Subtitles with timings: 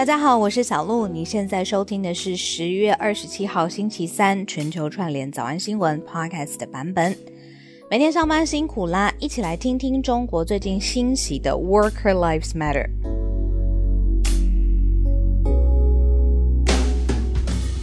[0.00, 1.06] 大家好，我是小鹿。
[1.06, 7.14] 你现在收听的是十月二十七号星期三全球串联早安新闻 Podcast 的版本。
[7.90, 12.88] 每天上班辛苦啦，一起来听听中国最近兴起的 Worker Lives Matter。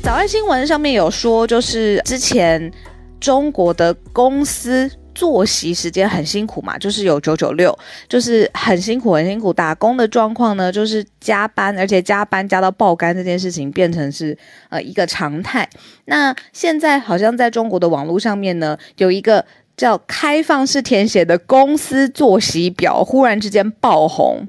[0.02, 2.74] 早安新闻上面有说，就是之前
[3.20, 4.90] 中国的公司。
[5.18, 7.76] 作息时间很辛苦嘛，就是有九九六，
[8.08, 9.52] 就是很辛苦很辛苦。
[9.52, 14.38] 打工的状况呢，就是加班，而且加班加到爆肝这件事情变成是
[14.70, 15.68] 呃一个常态。
[16.06, 19.44] 那现在好像在中国的网络上面呢，有一个
[19.76, 24.48] 叫开放式填写的公司作息表，忽然之间爆红，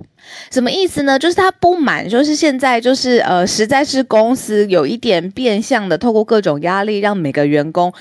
[0.50, 1.19] 什么意思呢？
[1.19, 7.92] 就是他不满，就是现在就是呃，实在是公司有一点变相的，透过各种压力，让每个员工。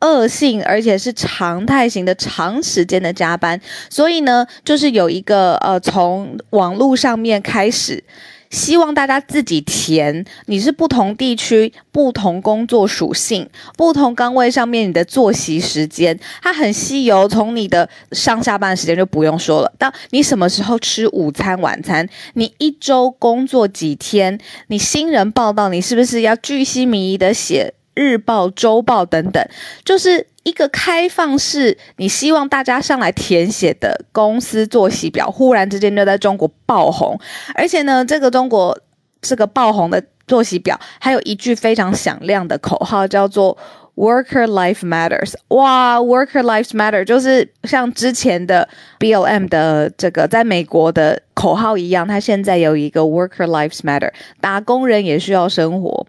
[0.00, 8.04] 恶性，而且是常态型的长时间的加班，所以呢，就是有一个呃，从网络上面开始，
[8.50, 17.26] 希望大家自己填，你是不同地区、不同工作属性、不同岗位上面你的作息时间，它很稀有。
[17.26, 27.72] 从你的上下班时间就不用说了，到你什么时候吃午餐、晚餐，你一周工作几天，你新人报道，你是不是要巨细靡遗的写？
[27.96, 29.44] 日报、周报等等，
[29.84, 37.18] 就是一个开放式，你希望大家上来填写的公司作息表，忽然之间就在中国爆红。
[37.54, 38.78] 而且呢，这个中国
[39.22, 43.56] 这个爆红的作息表，还有一句非常响亮的口号，叫做
[43.96, 45.32] “Worker Life Matters”。
[45.48, 56.06] 哇，“Worker Life Matter” 就是像之前的 BLM 的这个在美国的口号一样，它现在有一个 “Worker Life Matter”，打工人也需要生活。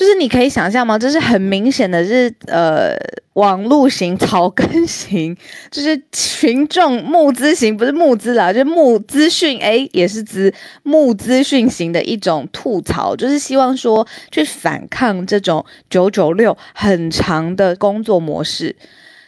[0.00, 0.98] 就是你可以想象吗？
[0.98, 2.96] 这是很明显的，是呃
[3.34, 5.36] 网路型、草根型，
[5.70, 10.50] 就是群众募资型，不是募资啦，就是募资讯，哎，也是资
[10.84, 18.74] 募资讯型的一种吐槽，就是希望说去反抗这种九九六很长的工作模式。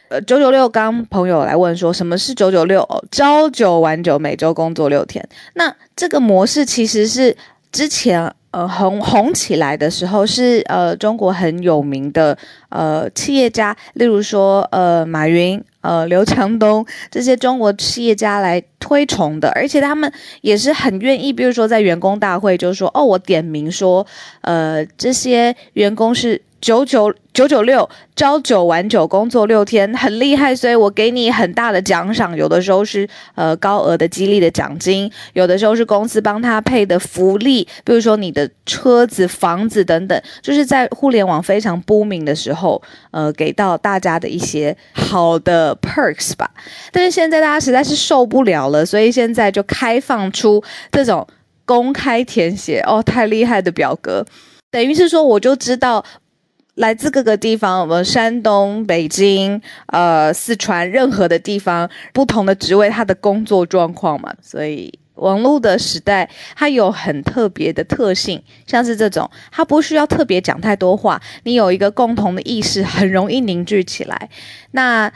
[0.09, 2.89] 呃，九九六，刚朋友来问说什么是九九六？
[3.11, 5.29] 朝九晚九，每周工作六天。
[5.53, 7.37] 那这个模式其实是
[7.71, 8.33] 之前。
[8.53, 12.37] 呃，红红起来的时候是呃中国很有名的
[12.73, 24.07] 呃企业家，例如说呃马云、呃刘强东这些中国企业家来推崇的，而且他们也是很愿意，比如说在员工大会就说哦，我点名说
[24.41, 26.43] 呃这些员工是。
[26.63, 32.37] 九九九九六，朝九晚九，工作六天，很厉害，所以我给你很大的奖赏。
[32.37, 42.81] 有的时候是呃高额的激励的奖金，有的时候是公司帮他配的福利，比如说你的车子、房子等等，就是在互联网非常不明的时候，后
[43.11, 46.49] 呃，给到大家的一些好的 perks 吧。
[46.93, 50.63] 但是现在大家实在是受不了了，所以现在就开放出
[50.93, 51.27] 这种
[51.65, 54.25] 公开填写哦，太厉害的表格，
[54.71, 56.05] 等于是说我就知道。
[56.77, 64.33] 来自各个地方，我们山东、北京、呃四川，任何的地方，不同的职位，他的工作状况嘛。
[64.41, 64.91] 所以
[65.23, 74.29] 网络的时代，它有很特别的特性，像是这种，它不需要特别讲太多话，你有一个共同的意识，很容易凝聚起来。
[74.73, 75.11] 那。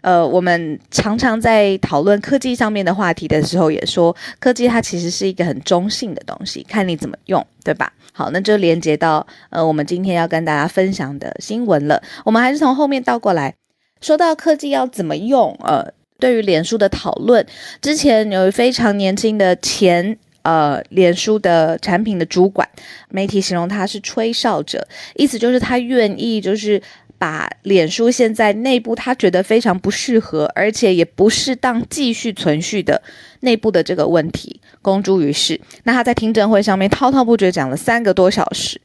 [0.00, 7.92] 呃，我们常常在讨论科技上面的话题的时候，也说科技它其实是一个很中性的东西，看你怎么用，对吧？
[8.12, 12.00] 好，那就连接到呃，我们今天要跟大家分享的新闻了。
[12.24, 13.52] 我们还是从后面倒过来，
[14.00, 15.54] 说到科技要怎么用。
[15.64, 17.46] 呃，对于脸书的讨论，
[17.80, 22.68] 之前有非常年轻的前呃脸书的产品的主管，
[23.08, 26.82] 媒体形容他是吹哨者，意思就是他愿意就是。
[27.20, 33.02] 把脸书现在内部他觉得非常不适合，而且也不适当继续存续的
[33.40, 35.60] 内部的这个问题公诸于世。
[35.82, 38.80] 那他在听证会上面滔滔不绝讲了三个多小时，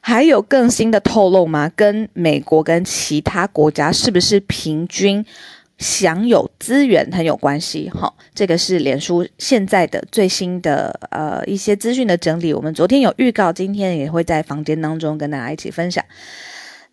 [0.00, 1.70] 还有更新的透露吗？
[1.76, 5.24] 跟美国跟其他国家是不是平均
[5.78, 7.90] 享有资源很有关系？
[7.94, 12.54] 好，这个是脸书现在的最新的呃一些资讯的整理。
[12.54, 16.04] 我们昨天有预告，今天也会在房间当中跟大家一起分享。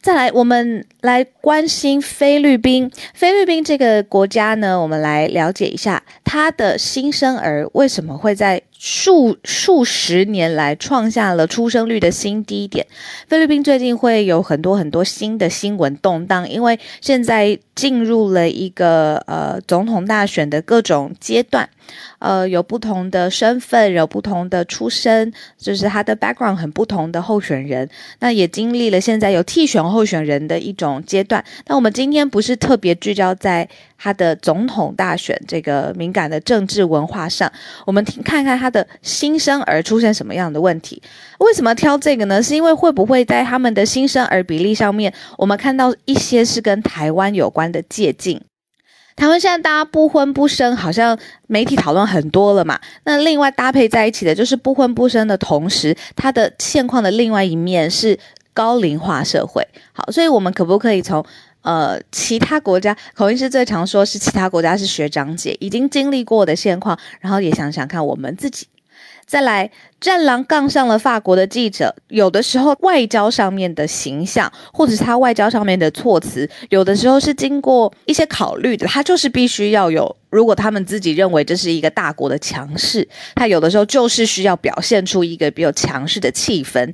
[0.02, 2.92] 再来，我们来关心菲律宾。
[3.14, 8.62] 菲律宾这个国家呢，我们来了解一下它的新生儿为什么会在。
[8.86, 12.86] 数数十年来创下了出生率的新低点。
[13.30, 21.70] 菲律宾最近会有很多很多新的新闻动荡，因为现在进入了一个呃总统大选的各种阶段，
[22.20, 27.90] 呃有不同的身份，有不同的出身，就是他的 background 很不同的候选人。
[28.20, 31.42] 那也经历了现在有替选候选人的一种阶段。
[31.68, 33.70] 那我们今天不是特别聚焦在。
[34.04, 37.50] 他的总统大选这个敏感的政治文化上，
[37.86, 41.02] 我们听看看他的新生儿出现什么样的问题。
[41.40, 42.44] 为什么挑这个呢？
[42.44, 48.42] 是因为会不会在他们的新生儿比例上面，我们看到一些是跟台湾有关的借鉴。
[49.16, 51.18] 台湾现在大家不婚不生，好像
[51.48, 52.78] 媒体讨论很多了嘛。
[53.06, 58.20] 那另外搭配在一起的就是不婚不生的同时，它的现况的另外一面是
[58.54, 59.66] 高龄化社会。
[59.94, 61.24] 好，所以我们可不可以从
[61.64, 68.68] 呃其他国家，口音是最常说是其他国家是学长姐已经经历过的现况，然后也想想看我们自己。
[69.26, 69.72] 再来，
[70.02, 80.16] 战狼杠上了法国的记者，有的时候外交上面的形象，或者是他外交上面的措辞，有的时候是经过一些考虑的，他就是必须要有。
[80.30, 86.94] 如果他们自己认为这是一个大国的强势，他有的时候就是需要表现出一个比较强势的气氛。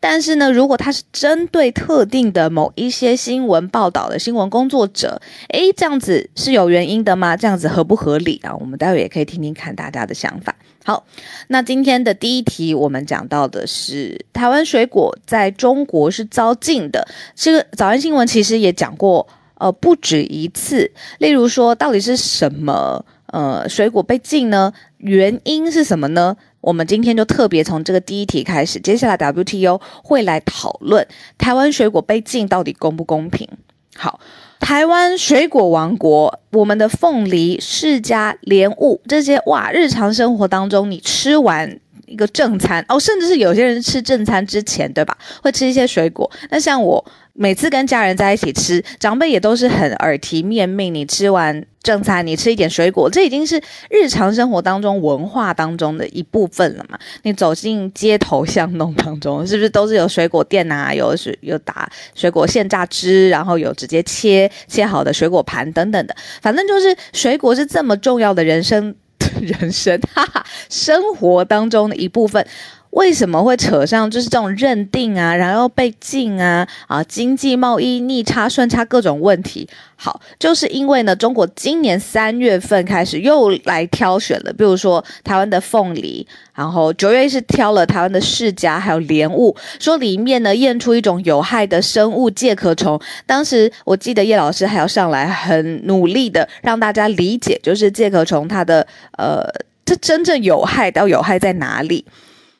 [0.00, 7.36] 但是呢，如果他是针对特定的某一些新闻报道的新闻工作者，诶，这样子是有原因的吗？
[7.36, 8.54] 这样子合不合理啊？
[8.54, 10.54] 我们待会也可以听听看大家的想法。
[10.84, 11.04] 好，
[11.48, 17.06] 那今天的第一题，我们讲到的是台湾水果在中国是遭禁的。
[17.34, 19.26] 这个早安新闻其实也讲过。
[19.60, 20.88] 呃，不止一次。
[21.18, 24.72] 例如说，到底是什么呃水果被禁呢？
[24.98, 26.36] 原因是什么呢？
[26.60, 28.80] 我们今天就特别从这个第一题开始。
[28.80, 31.06] 接下来 WTO 会来讨论
[31.36, 33.48] 台湾水果被禁到底公不公平。
[33.96, 34.20] 好，
[34.60, 45.16] 台湾水果王国，我们的凤梨、释迦、莲雾这些哇，日常生活当中你吃完一个正餐哦，甚至是有些人吃正餐之前，对吧？
[45.42, 46.30] 会吃一些水果。
[46.50, 47.04] 那像我。
[47.40, 50.92] 每次跟家人在一起吃，长辈也都是很耳提面命。
[50.92, 56.98] 你吃完正餐，你吃一点水果，这已经是日常生活当中文化当中的一部分了嘛？
[57.22, 60.92] 你走进街头巷弄当中，是不是都是有水果店啊？
[60.92, 66.14] 有水有打水果现榨汁，然后有直接切切好的水果盘等等的。
[66.42, 68.94] 反正就是水果是这么重要的人生
[69.40, 72.46] 人 生哈哈生活当中的一部分。
[72.90, 79.68] 为什么会扯上就是这种认定啊，然后被禁啊啊，经济贸易逆差顺差各种问题？
[79.94, 92.98] 好，就是因为呢，中国今年三月份开始又来挑选了，比如说台湾的凤梨，然后九月是挑了台湾的释迦，还有莲雾，说里面呢验出一种有害的生物介壳虫。
[93.26, 98.86] 当时我记得叶老师还要上来很努力的让大家理解，就是介壳虫它的
[99.16, 99.44] 呃，
[99.84, 102.04] 它真正有害到有害在哪里？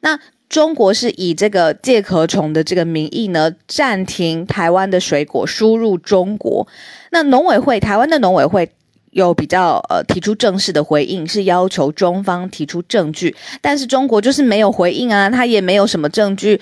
[0.00, 0.18] 那
[0.48, 6.66] 中国是以这个介壳虫的这个名义呢，暂停台湾的水果输入中国。
[7.10, 8.70] 那农委会，台湾的农委会
[9.10, 16.58] 有比较呃提出正式的回应，是要求中方提出证据，但是中国就是没有回应啊，他也没有什么证据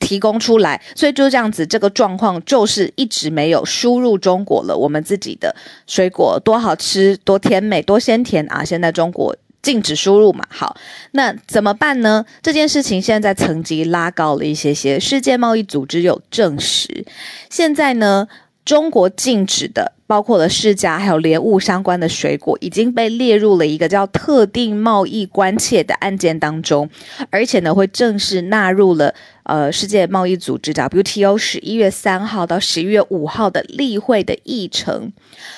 [0.00, 4.76] 提供出来，所以就这样子，这个状况就是一直没有输入中国了。
[4.76, 5.54] 我们自己的
[5.86, 8.64] 水果多好吃，多甜美，多鲜甜啊！
[8.64, 9.36] 现在中国。
[9.68, 10.42] 禁止输入嘛？
[10.48, 10.78] 好，
[11.10, 12.24] 那怎么办呢？
[12.40, 14.98] 这件事情现在层级拉高了一些些。
[14.98, 17.04] 世界贸易组织有证实，
[17.50, 18.26] 现在呢，
[18.64, 26.88] 中国禁止的包括了释迦还有莲雾相关的水果，已经被列入了一个叫特定贸易关切的案件当中，
[27.28, 35.12] 而且呢，会正式纳入了呃世界贸易组织 WTO 十一月三号到十一月五号的例会的议程。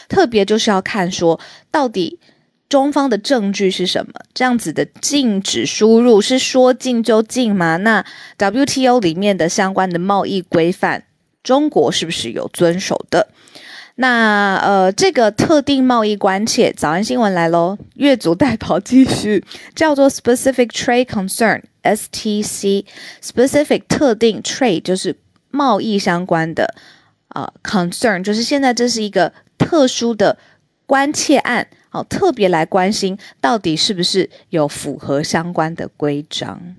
[0.08, 1.38] 特别就是要看说
[1.70, 2.18] 到底。
[2.70, 4.12] 中方的证据是什么？
[4.32, 7.76] 这样子的禁止输入是说禁就禁吗？
[7.78, 8.06] 那
[8.38, 11.02] WTO 里面的相关的贸易规范，
[11.42, 13.26] 中国是不是有遵守的？
[13.96, 25.16] 那呃，这个特定贸易关切，早安新闻来喽，越俎代庖继续，叫做 Specific Trade Concern（STC），Specific 特定 Trade 就是
[25.50, 26.72] 贸易相关的
[27.28, 30.38] 啊，Concern 就是现在这是一个特殊的
[30.86, 31.66] 关切案。
[31.90, 36.76] 好，特别来关心到底是不是有符合相关的规章？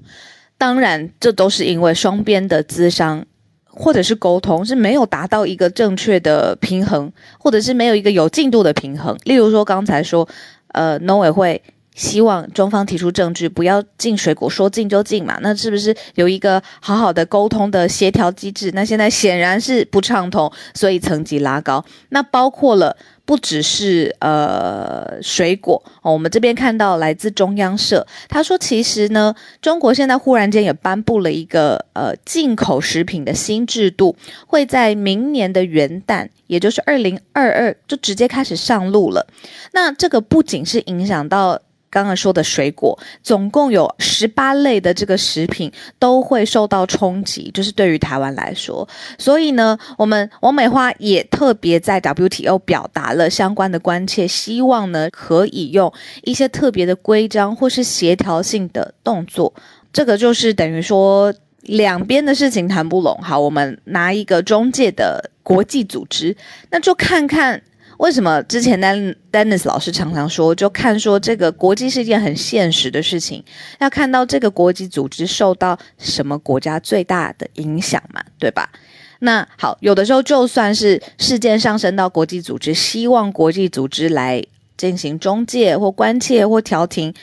[0.58, 3.25] 当然，这都是因为双边的资商
[3.65, 9.18] 或者是沟通是没有达到一个正确的平衡，或者是没有一个有进度的平衡。
[9.25, 10.27] 例如说，刚才说，
[10.70, 11.62] 呃，农委会
[11.95, 15.38] 希望中方提出证据，不要进水果，说进就进嘛？
[15.41, 18.71] 那是不是有一个好好的沟通的协调机制？
[18.74, 21.83] 那现在显然是不畅通，所以层级拉高。
[22.10, 22.95] 那包括了。
[23.24, 34.17] 不只是呃水果哦，我们这边看到来自中央社，他说其实呢，中国现在忽然间也颁布了一个呃进口食品的新制度，
[34.48, 39.25] 会在明年的元旦，也就是二零二二就直接开始上路了。
[39.71, 45.69] 那这个不仅是影响到刚刚说的水果，总共有十八类的这个食品
[46.00, 48.88] 都会受到冲击，就是对于台湾来说。
[49.17, 55.91] 所以呢，我们王美花也特别在 WTO 表达了相关的关切，希望呢可以用
[56.24, 59.53] 一些特别的规章或是协调性的动作。
[59.91, 61.33] 这个就是等于说
[61.63, 66.38] 两边的事情谈不拢，好，我们拿一个中介的国际组织，
[66.69, 67.62] 那就看看。
[68.01, 73.43] 为什么之前丹 Dennis 老师常常说，就看说这个国际是一件很现实的事情，
[73.79, 78.72] 要看到这个国际组织受到什么国家最大的影响嘛，对吧？
[79.20, 84.43] 那好，有的时候就算是事件上升到国际组织，希望国际组织来
[84.75, 87.13] 进行中介或关切或调停，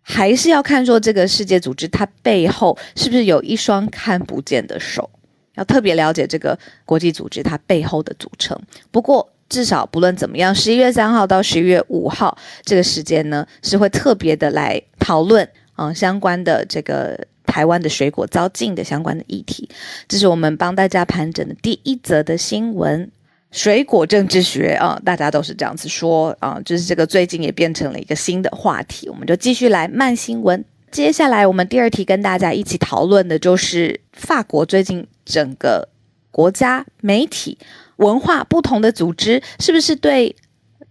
[0.00, 5.10] 还是要看说这个世界组织它背后是不是有一双看不见的手，
[5.56, 8.56] 要特别了解这个国际组织它背后的组成。
[8.92, 9.28] 不过。
[9.48, 19.68] 至少不论怎么样，十一月三号到十一月五号这个时间呢，是会特别的来讨论啊相关的这个台湾的水果遭禁的相关的议题。
[20.06, 23.10] 这是我们帮大家盘整的第一则的新闻，
[23.50, 29.08] 水果政治学啊，大家都是这样子说啊，就是这个最近也变成了一个新的话题。
[29.08, 30.62] 我们就继续来慢新闻。
[30.90, 35.88] 接下来我们第二题跟大家一起讨论的就是法国最近整个
[36.30, 37.56] 国家媒体。
[37.98, 40.34] 文化不同的组织是不是对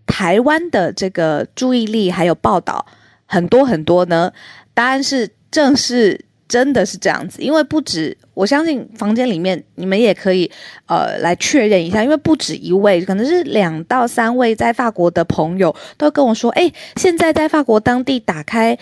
[0.05, 2.85] 台湾的这个注意力还有报道
[3.25, 4.31] 很多很多呢？
[4.73, 10.49] 答案是正是真的是这样子，因为不止我相信房间里面你们也可以
[10.85, 18.77] 呃来确认一下，因为不止一位，可能是两到三位在法国的朋友都跟我说，哎，现在在法国当地打开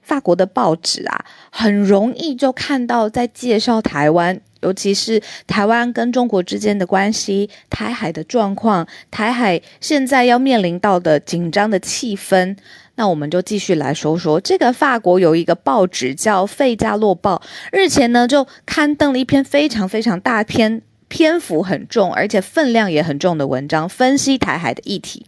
[0.00, 4.40] 法国的报纸啊，很容易就看到在介绍台湾。
[4.60, 12.56] 尤其是台湾跟中国之间的关系，台海的状况，台海现在要面临到的紧张的气氛，
[12.96, 25.26] 那我们就继续来说说这个法国有一个报纸叫《费加洛报》，日前呢就刊登了一篇非常非常大篇、篇幅很重，而且分量也很重的文章，分析台海的议题。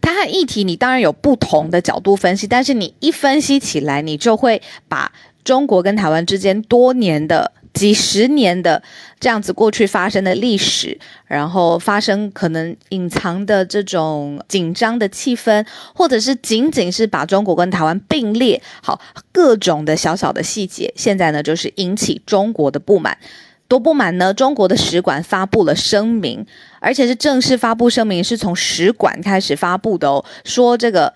[0.00, 5.10] 台海议题，你当然有不同的角度分析，但是你一分析起来，你就会把
[5.42, 7.50] 中国跟台湾之间多年的。
[7.74, 8.80] 几十年的
[9.18, 19.00] 这样子过去发生的历史，然后发生可能隐藏的这种紧张的气氛，或者是仅仅是把中国跟台湾并列，好
[19.32, 23.18] 各种的小小的细节，现在呢就是引起中国的不满，
[23.66, 24.32] 多不满呢？
[24.32, 26.46] 中国的使馆发布了声明，
[26.78, 31.12] 而且是正式发布声明，是从使馆开始发布的哦，说这个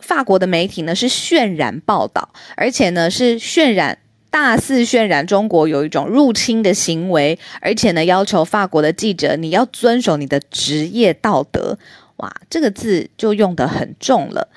[0.00, 3.98] 法国的媒体呢是渲染报道，而且呢是渲染。
[4.30, 11.78] 大肆渲染中国有一种入侵的行为，而且呢，要求法国的记者你要遵守你的职业道德。
[12.16, 14.48] 哇，这个字就用得很重了。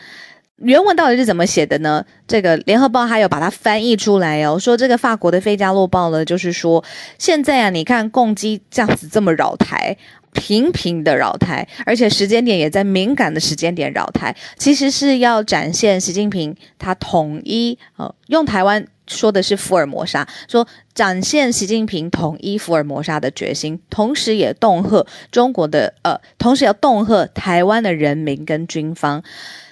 [0.57, 2.05] 原文到底是怎么写的呢？
[2.27, 6.83] 这个联合报还有把它翻译出来哦，说这个法国的《费加洛报》呢，就是说
[7.17, 9.97] 现在啊，你看共机这样子这么扰台。
[10.33, 29.23] 频频的扰台，而且时间点也在敏感的时间点扰台，其实是要展现习近平他统一，呃，用台湾说的是福尔摩沙，说展现习近平统一福尔摩沙的决心，同时也恫吓中国的，呃，同时要恫吓台湾的人民跟军方。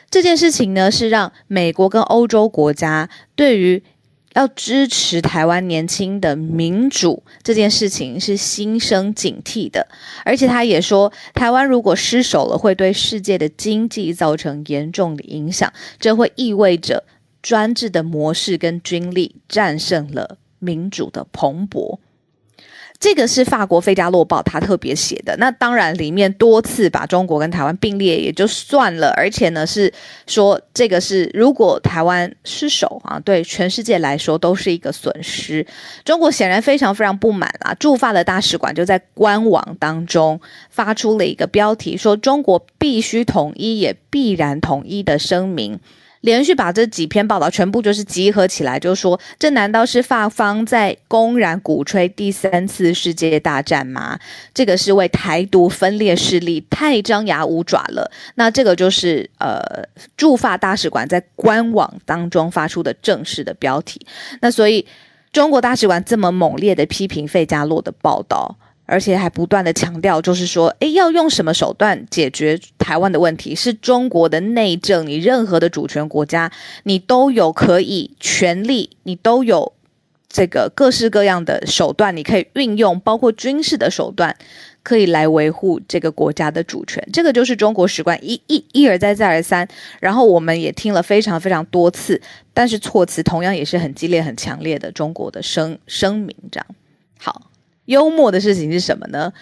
[0.09, 3.83] 这件事情呢，是让美国跟欧洲国家对于。
[4.33, 9.87] 要支持台湾年轻的民主这件事情是心生警惕的，
[10.23, 17.03] 而且他也说，台湾如果失守了，会对世界的经济造成严重的影响，这会意味着
[17.41, 21.99] 专制的模式跟军力战胜了民主的蓬勃。
[23.01, 29.91] 这个是法国《费加洛报》他特别写的，那当然里面多次把中国跟台湾并列也就算了，而且呢是
[30.27, 35.65] 说这个是如果台湾失守啊，对全世界来说都是一个损失。
[36.05, 40.39] 中国显然非常非常不满啊，驻法的大使馆就在官网当中
[40.69, 45.79] 发出了一个标题，说中国必须统一也必然统一的声明。
[46.21, 54.19] 连续把这几篇报道全部就是集合起来，就说这难道是法方在公然鼓吹第三次世界大战吗？
[54.53, 58.09] 这个是为台独分裂势力太张牙舞爪了。
[58.35, 59.61] 那这个就是呃
[60.15, 63.99] 驻法大使馆在官网当中发出的正式的标题。
[64.39, 64.85] 那所以
[65.31, 68.57] 中国大使馆这么猛烈的批评费加洛的报道。
[68.85, 73.55] 而且还不断的强调，就是说，诶，要用什么手段解决台湾的问题？
[73.55, 76.51] 是中国的内政，你任何的主权国家，
[76.83, 79.73] 你都有可以权利，你都有
[80.27, 84.35] 这个各式各样的手段，你可以运用，包括军事的手段，
[84.83, 87.07] 可以来维护这个国家的主权。
[87.13, 89.67] 这个就是中国使馆一一一而再再而三，
[89.99, 92.21] 然后我们也听了非常非常多次，
[92.53, 96.35] 但是措辞同样也是很激烈、很强烈的中国的声声明。
[96.51, 96.65] 这样
[97.19, 97.50] 好，
[97.85, 99.33] 幽默的事情是什么呢？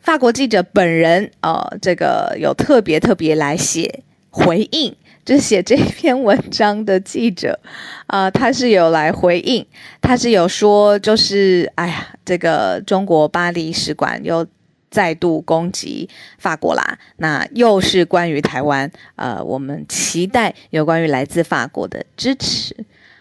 [0.00, 4.96] 法国记者本人呃，这个有特别特别来写回应。
[5.24, 7.60] 就写这篇文章的记者，
[8.06, 9.66] 啊， 他是有来回应，
[10.00, 14.46] 他是有说，就是哎呀，这个中国巴黎使馆又
[14.90, 22.74] 再度攻击法国啦，那又是关于台湾，呃，我们期待有关于来自法国的支持。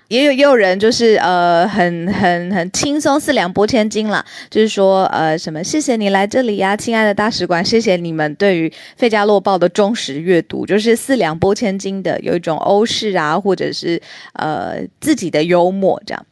[0.07, 14.01] 也有也有人就是呃很很很轻松四两拨千斤了，就是说呃什么谢谢你来这里呀，亲爱的大使馆，谢谢你们对于《费加洛报》的忠实阅读，就是四两拨千斤的有一种欧式啊，或者是
[14.33, 16.25] 呃自己的幽默这样。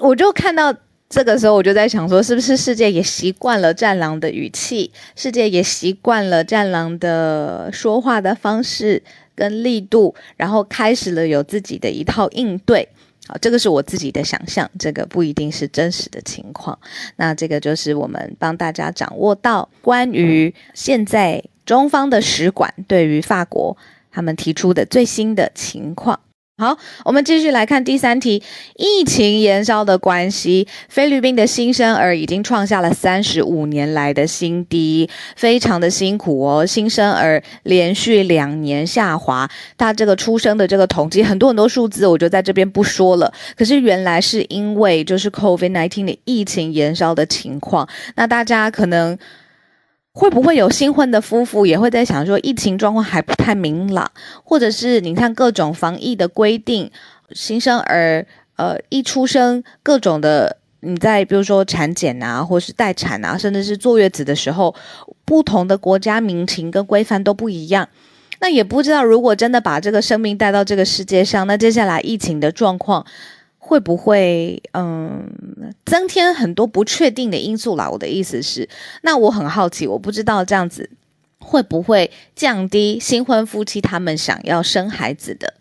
[0.00, 0.74] 我就看到
[1.08, 9.02] 这个时候，我就在想说，是不是世界也习惯了战狼的语气，世界也习惯了战狼的说话的方式
[9.36, 12.88] 跟力度，然后开始了有自己的一套应对。
[13.28, 16.78] 好，这个是我自己的想象，这个不一定是真实的情况。
[17.16, 23.76] 那这个就是我们帮大家掌握到关于现在中方的使馆对于法国
[24.12, 26.20] 他们提出的最新的情况。
[26.58, 28.42] 好，我们继续来看第三题。
[28.76, 36.64] 疫情延烧的关系，菲律宾的新生儿已经创下了三十五年来的新低，非常的辛苦哦。
[36.64, 39.46] 新生儿连续两年下滑，
[39.76, 43.30] 他这个出生的这个统计很多很多数字，我就在这边不说了。
[43.54, 49.18] 可是原来是因为就是 COVID-19 的疫情延烧的情况，那大家可能。
[50.16, 54.10] 会不会有新婚的夫妇也会在想说，疫情状况还不太明朗，
[54.42, 56.90] 或者是你看各种防疫的规定，
[57.32, 64.74] 新生儿呃一出生，各种的你在比如说产检啊，或是待产啊，甚至是坐月子的时候，
[65.26, 67.86] 不同的国家民情跟规范都不一样。
[68.40, 73.04] 那也不知道如果真的把这个生命带到这个世界上，那接下来疫情的状况。
[73.66, 77.90] 会不会嗯增添很多不确定的因素啦？
[77.90, 78.68] 我的意思是，
[79.02, 80.88] 那我很好奇，我不知道这样子
[81.40, 85.54] 会不会降低新婚夫妻他们想要生孩子的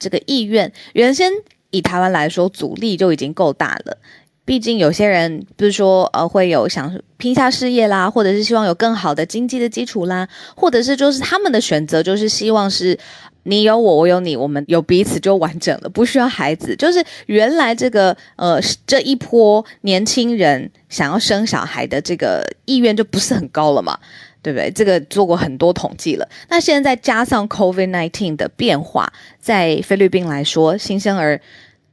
[0.00, 0.72] 这个意愿？
[0.94, 1.30] 原先
[1.70, 3.98] 以台湾来说，阻力就已经够大了。
[4.44, 12.98] 毕竟有些人，比如说呃，会有想拼下事业啦，或者是希望有更好的经济的基础啦，或者是就是他们的选择就是希望是。
[13.44, 16.76] 你有我，我有你，我们有彼此就完整了，不需要孩子。
[16.76, 23.98] 就是原来这个呃这一波年轻人想要生小孩的这个意愿就不是很高了嘛，
[24.42, 24.70] 对不对？
[24.70, 26.28] 这个做过很多统计了。
[26.50, 31.40] 那现在加上 COVID-19 的变化，在菲律宾来说，新生儿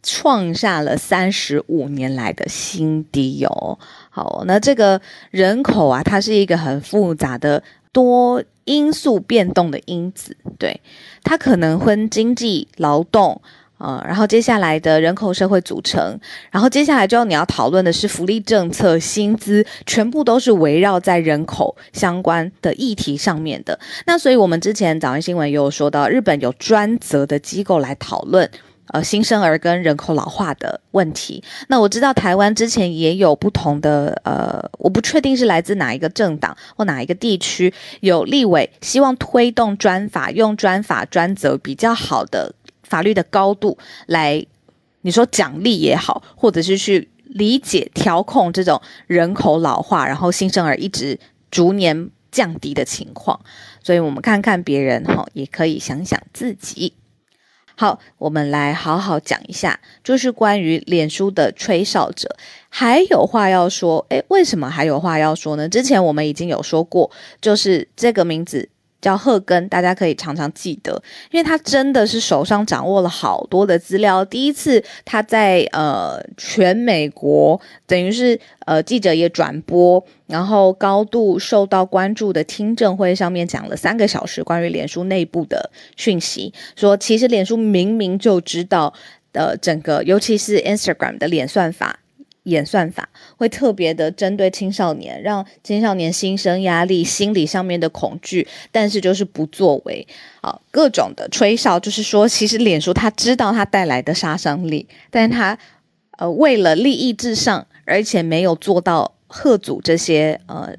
[0.03, 3.77] 创下了三十五年来的新低哦。
[4.09, 8.43] 好，那这个人口啊，它是一个很复杂的多。
[8.65, 10.79] 因素变动的因子，对
[11.23, 13.41] 它可能分经济、劳动，
[13.79, 16.19] 呃，然后接下来的人口社会组成，
[16.51, 23.79] 然后接下来就要你要讨论的是福利政策、薪资，全部都是围绕在人口相关的议题上面的。
[24.05, 28.47] 那所以我们之前早安新闻也有说到，日本有专责的机构来讨论。
[28.91, 31.43] 呃，新生儿跟人口老化的问题。
[31.67, 44.45] 那我知道台湾之前也有不同的，呃，我不确定是来自哪一个政党或哪一个地区有立委希望推动专法，用专法专责比较好的法律的高度来，
[45.02, 51.19] 你说奖励也好，或者是去理解调控这种人口老化，然后新生儿一直
[51.52, 53.39] 逐年降低的情况。
[53.84, 56.93] 所以我们看看别人哈，也可以想想自己。
[57.79, 62.35] 好，我们来好好讲一下，就是关于脸书的吹哨者，
[62.67, 64.05] 还有话要说。
[64.09, 65.69] 诶，为什么还有话要说呢？
[65.69, 68.67] 之前我们已经有说过，就是这个名字。
[69.01, 74.25] 叫贺根，大家可以常常记得，因为他真的是手上掌握了好多的资料。
[74.25, 88.93] 第一次他在呃全美国，等于是呃记者也转播，然后高度受到关注的听证会上面讲了三个小时关于脸书内部的讯息，说其实脸书明明就知道
[89.31, 91.99] 呃整个，尤其是 Instagram 的脸算法。
[92.43, 100.08] 演算法会特别的针对青少年，让青少年心生压力、心理上面的恐惧，但是就是不作为
[100.41, 105.58] 啊，各种的吹哨，就是说，其实脸书他知道它带来的杀伤力，但是他
[106.17, 110.73] 呃为了利益至上，而且没有做到贺阻这些呃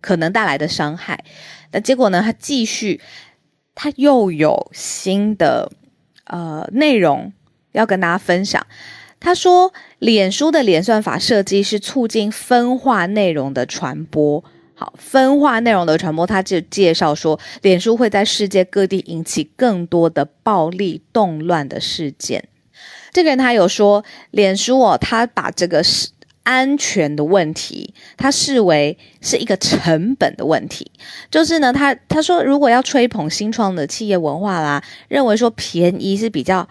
[0.00, 1.22] 可能带来的伤害，
[1.70, 3.00] 那结果呢，他继续，
[3.74, 5.70] 他又有新的
[6.24, 7.32] 呃内容
[7.72, 8.66] 要跟大家分享。
[9.24, 22.46] 他说，脸书的脸算法设计是促进分化内容的传播，好，分化内容的传播，他就介绍说，脸书会在世界各地引起更多的暴力动乱的事件。
[23.14, 26.10] 这个人他有说，脸书哦，他把这个是
[26.42, 30.92] 安全的问题，他视为是一个成本的问题。
[31.30, 36.68] 就是呢，他他说，如果要吹捧新创的企业文化啦，认为说便宜是比较。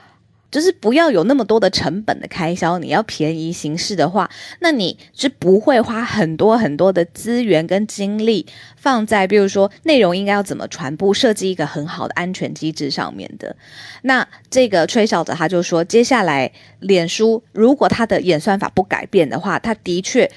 [0.53, 8.45] 就是不要有那么多的成本的开销，你要便宜行事的话，那你是不会花很多很多的资源跟精力
[8.77, 13.55] 放在，比如说内容应该要怎么传播，设计一个很好的安全机制上面的。
[14.03, 20.29] 那这个吹哨者他就说，接下来脸书如果它的演算法不改变的话，它的确。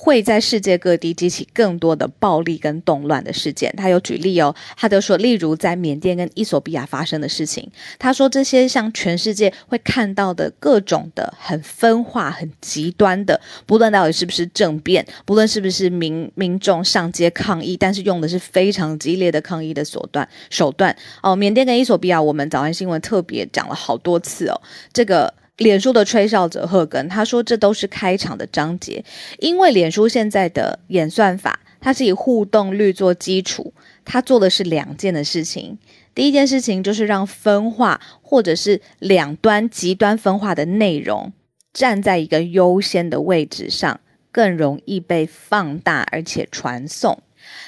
[0.00, 3.74] 会在世界各地激起更多的暴力跟动乱的事件。
[3.76, 7.68] 他有举例哦，他就说，例如在缅甸跟伊索比亚发生的事情。
[7.98, 21.34] 他说，这些像全世界会看到的各种的很分化、很极端的，不论到底是不是政变，不论是不是民民众上街抗议，但是用的是非常激烈的抗议的手段手段哦。
[21.34, 24.60] 缅甸跟伊索比亚，我们早安新闻特别讲了好多次哦，
[24.92, 25.34] 这个。
[25.58, 29.04] 脸书的吹哨者赫根他说：“这都是开场的章节，
[29.38, 33.72] 因为脸书现在的演算法，它是以互动率做基础，
[34.04, 35.76] 它做的是两件的事情。
[36.14, 41.32] 第一件事情就是让分化或者是两端极端分化的内容
[41.72, 47.22] 站在一个优先的位置上，更容易被放大而且传送。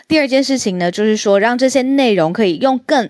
[0.07, 3.09] 第二件事情呢，就是说让这些内容可以用更。”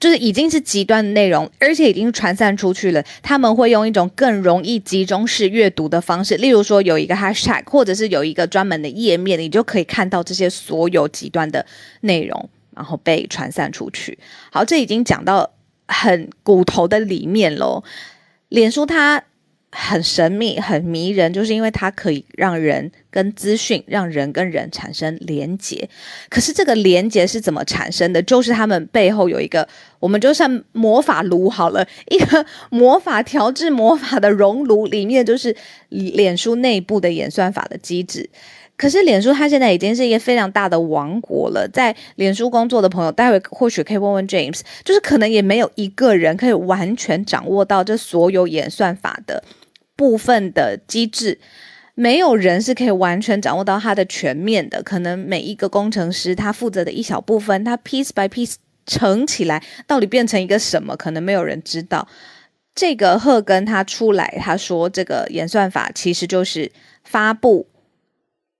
[0.00, 3.02] 就是已经是极端的内容，而且已经传散出去了。
[3.22, 11.64] 他们会用一种更容易集中式阅读的方式，例如说有一个 hashtag，或者是有一个专门的页面，你就可以看到这些所有极端的
[12.02, 14.18] 内容，然后被传散出去。
[14.52, 15.50] 好，这已经讲到
[15.86, 17.82] 很骨头的里面喽。
[18.48, 19.24] 脸书它。
[19.70, 25.88] 很神秘、很迷人，就是因为它可以让人跟资讯、让人跟人产生连结。
[26.30, 28.22] 可是这个连结是怎么产生的？
[28.22, 29.68] 就是他们背后有一个，
[30.00, 35.54] 我们就像魔法炉好了，一个魔法调制魔法的熔炉，里面就是
[35.90, 38.30] 脸书内部的演算法的机制。
[38.78, 49.42] 可是脸书它现在已经是一个非常大的王国了，在脸书工作的朋友，待会或许可以问问 James，就是可能也没有一个人可以完全掌握到这所有演算法的
[49.98, 51.40] 部分的机制，
[51.94, 54.80] 没有人是可以完全掌握到它的全面的。
[54.84, 58.54] 可能每一个工程师他负责的一小部分，他 piece by piece
[58.86, 62.06] 乘起来，到底变成一个什么，可能没有人知道。
[62.76, 66.70] 这个赫根他出来，他说这个演算法其实就是
[67.02, 67.66] 发布。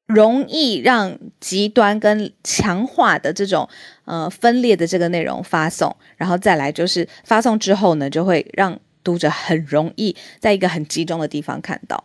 [0.08, 3.68] 容易让极端跟强化的这种
[4.06, 12.04] 呃分裂的这个内容发送，然后再来就是发送之后呢，就会让读者很容易在一个很集中的地方看到。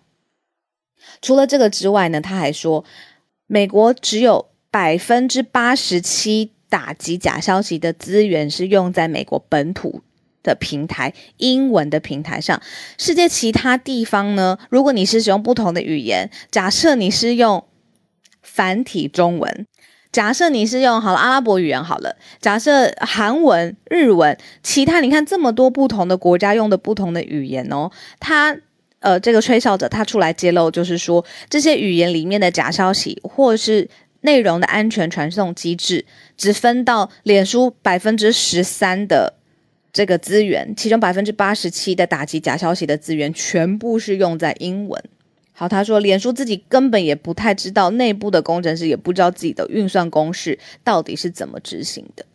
[1.22, 2.86] 除了这个之外呢，他还说，
[3.48, 10.02] 美国只有百分之八十七打击假消息的资源是用在美国本土
[10.42, 12.62] 的平台英文的平台上，
[12.98, 17.66] 世界其他地方呢，如果你是使用不同的语言，假设你是用。
[18.46, 19.66] 繁体中文，
[20.14, 28.56] 假设你是用好了阿拉伯语言好了，假设韩文、日文，其他你看这么多不同的国家用的不同的语言哦，他
[29.00, 33.90] 呃这个吹哨者他出来揭露，就是说这些语言里面的假消息或是
[34.22, 36.06] 内容的安全传送机制，
[36.38, 39.34] 只分到脸书百分之十三的
[39.92, 45.04] 这个资源，其中百分之八十七的打击假消息的资源全部是用在英文。
[45.54, 52.26] 好，他说，脸书自己根本也不太知道，内部的工程师也不知道自己的运算公式到底是怎么执行的。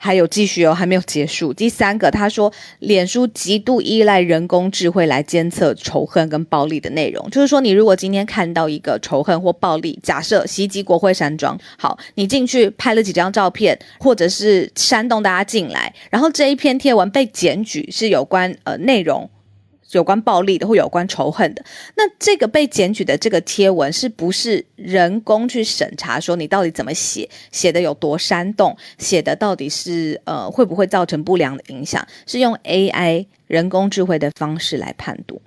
[0.00, 1.52] 还有继续哦，还没有结束。
[1.52, 7.28] 第三个，他说，脸书极度依赖人工智慧来监测仇恨跟暴力的内容。
[7.30, 19.28] 就是说，你如果今天看到一个仇恨或暴力，假设袭击国会山庄，好，你进去拍了几张照片，或者是煽动大家进来，然后这一篇贴文被检举是有关呃内容。
[19.92, 21.64] 有关暴力的或有关仇恨的，
[21.96, 32.06] 那这个被检举的这个贴文是不是人工去审查，说你到底怎么写，写的有多煽动，写的到底是呃会不会造成不良的影响？
[32.26, 35.40] 是用 AI 人工智慧的方式来判读，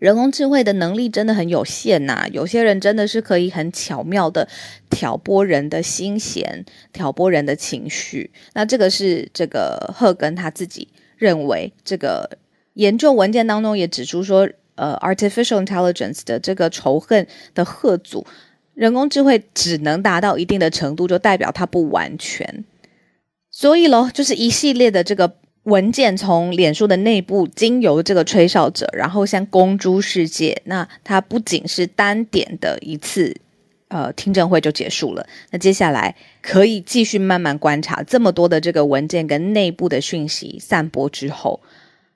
[0.00, 2.26] 人工智慧的能力真的很有限呐。
[2.32, 4.48] 有些人真的是可以很巧妙的
[4.90, 8.32] 挑拨人的心弦，挑拨人的情绪。
[8.54, 12.38] 那这个是这个赫根他自己认为这个。
[12.74, 18.26] 研究文件当中也指出说，呃，artificial intelligence 的这个仇恨的贺组，
[18.74, 22.64] 人工智慧只能达到一定的程度，就代表它不完全。
[23.50, 30.62] 所以咯，就是一系列的这个文件从脸书的内部经由这个吹哨者，然后向公诸世界。
[30.64, 33.36] 那它不仅是单点的一次
[33.88, 35.26] 呃听证会就结束了。
[35.50, 41.60] 那接下来可以继续慢慢观察这么多的这个文件跟内部的讯息散播之后。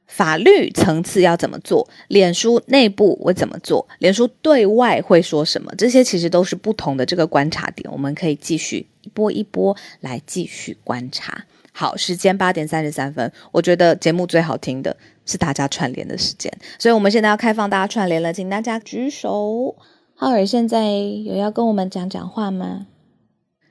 [0.06, 1.88] 法律层次要怎么做？
[2.08, 3.86] 脸书内部会怎么做？
[3.98, 5.72] 脸书对外会说什么？
[5.76, 11.44] 这些其实都是不同的这个观察点，我们可以继续一波一波来继续观察。
[11.72, 19.74] 好，时间八点三十三分，我觉得节目最好听的是大家串联的时间，所以我们现在要开放大家串联了，请大家举手。
[20.14, 22.86] 浩尔现在有要跟我们讲讲话吗？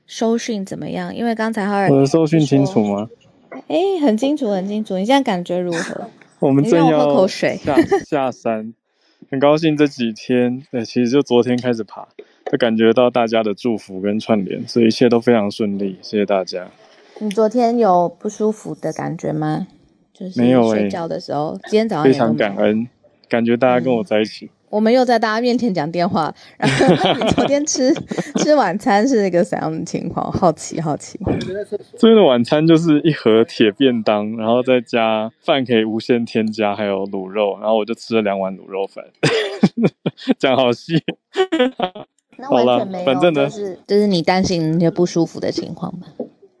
[0.06, 1.16] 收讯怎么样？
[1.16, 3.08] 因为刚才浩尔我的收讯清楚吗？
[3.68, 4.98] 哎，很清楚，很清楚。
[4.98, 6.10] 你现在感觉如何？
[6.44, 8.74] 我们正要喝口水下下山，
[9.30, 12.06] 很高兴这几天，呃，其实就昨天开始爬，
[12.52, 16.68] 就感觉到大家的祝福跟串联，所以一切都非常顺利，谢谢大家。
[17.20, 19.66] 你昨天有不舒服的感觉吗？
[20.12, 22.86] 就是没有睡觉的时候，今天早上非常感恩，
[23.26, 24.50] 感觉大家跟我在一起。
[24.74, 27.94] 我们又在大家面前讲电话， 然后你昨天吃
[28.42, 30.28] 吃晚餐是一个怎样的情况？
[30.32, 31.16] 好奇好奇。
[31.96, 39.04] 昨天的晚餐就是一盒铁便当，然后再加饭可以无限添加，还有卤肉，然后我就吃了两碗卤肉饭。
[40.40, 41.00] 讲好细。
[42.42, 46.08] 好了，反正呢，就是就是你担心那些不舒服的情况吧。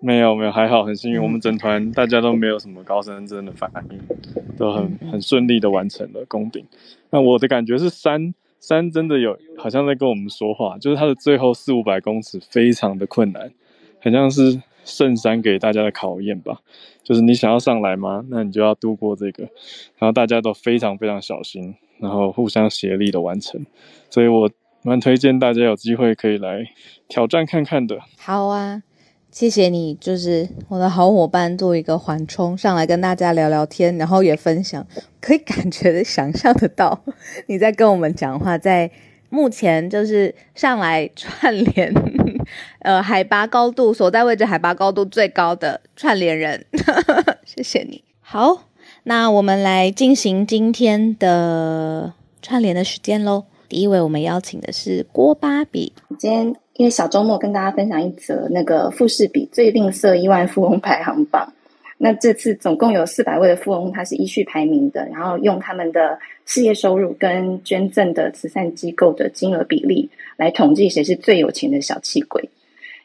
[0.04, 3.98] 没有没有，还好，很幸运，我们整团大家都没有什么高山症的反应，
[4.58, 6.62] 都很很顺利的完成了攻顶。
[7.08, 13.50] 那我的感觉是山山真的有好像在跟我们说话，就是它的最后四五百公尺非常的困难，
[13.98, 16.60] 很像是圣山给大家的考验吧。
[17.02, 18.22] 就是你想要上来吗？
[18.28, 19.44] 那你就要度过这个，
[19.96, 23.64] 然后大家都非常非常小心，然后互相协力的完成。
[24.10, 24.50] 所以我
[24.82, 26.66] 蛮推荐大家有机会可以来
[27.08, 27.98] 挑战看看的。
[28.18, 28.82] 好啊。
[29.34, 34.86] 谢谢你，就是我的好伙伴，做一个缓冲上来跟大家聊聊天，然后也分享，
[35.20, 37.00] 可以感觉的想象得到
[37.46, 38.88] 你在跟我们讲话，在
[39.30, 41.92] 目前就是上来串联，
[42.78, 46.64] 呃，海拔高度所在位置海拔高度最高的串联人，
[47.44, 48.04] 谢谢你。
[48.20, 48.68] 好，
[49.02, 53.46] 那我们来进行今天的串联的时间喽。
[53.68, 56.63] 第一位我们邀请的是郭芭比，今天。
[56.76, 61.52] 因为小周末跟大家分享一则那个富士比最吝啬亿万富翁排行榜。
[61.96, 72.48] 那这次总共有四百位的富翁，他是依序排名的，然后用他们的事业收入跟捐赠的慈善机构的金额比例来统计谁是最有钱的小气鬼。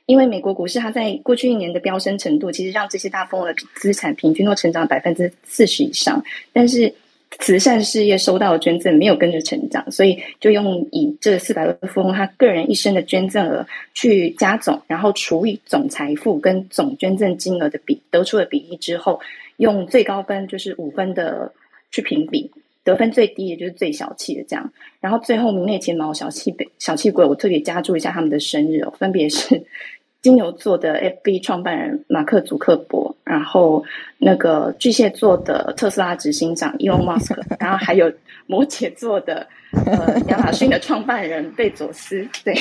[0.08, 6.94] 因为美国股市它在过去一年的飙升程度，其实让这些大富翁的资产平均都成长百分之四十以上，但是。
[7.40, 19.20] 慈善事业收到的捐赠没有跟着成长，所以就用以这四百万富翁他个人一生的捐赠额去加总，然后除以总财富跟总捐赠金额的比，得出的比例之后，
[19.58, 21.52] 用最高分就是五分的
[21.92, 22.52] 去评比，
[22.84, 24.72] 得分最低也就是最小气的这样。
[25.00, 29.64] 然后最后名列前茅小气鬼小气鬼，我特别加注一下他们的生日哦，分别是。
[30.22, 33.84] 金牛座的 FB 创办人马克·祖克伯，然后
[34.18, 38.12] 那个巨蟹座的特斯拉执行长 Elon Musk， 然后还有
[38.48, 39.46] 摩羯座的
[39.86, 42.28] 呃亚马逊的创办人贝佐斯。
[42.44, 42.56] 对，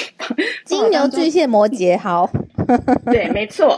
[0.66, 2.31] 金牛、巨蟹、摩羯，好，
[3.11, 3.74] 对，没错。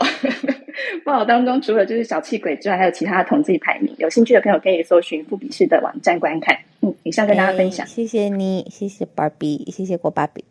[1.05, 3.95] 报道当中除了就是小气鬼之外，还有其他的统计排名。
[3.97, 6.57] 有兴趣的朋友可以搜寻富比士的网站观看。
[6.81, 7.87] 嗯，以上跟大家分享。
[7.87, 10.43] 谢谢你，谢谢芭比，谢谢郭芭比。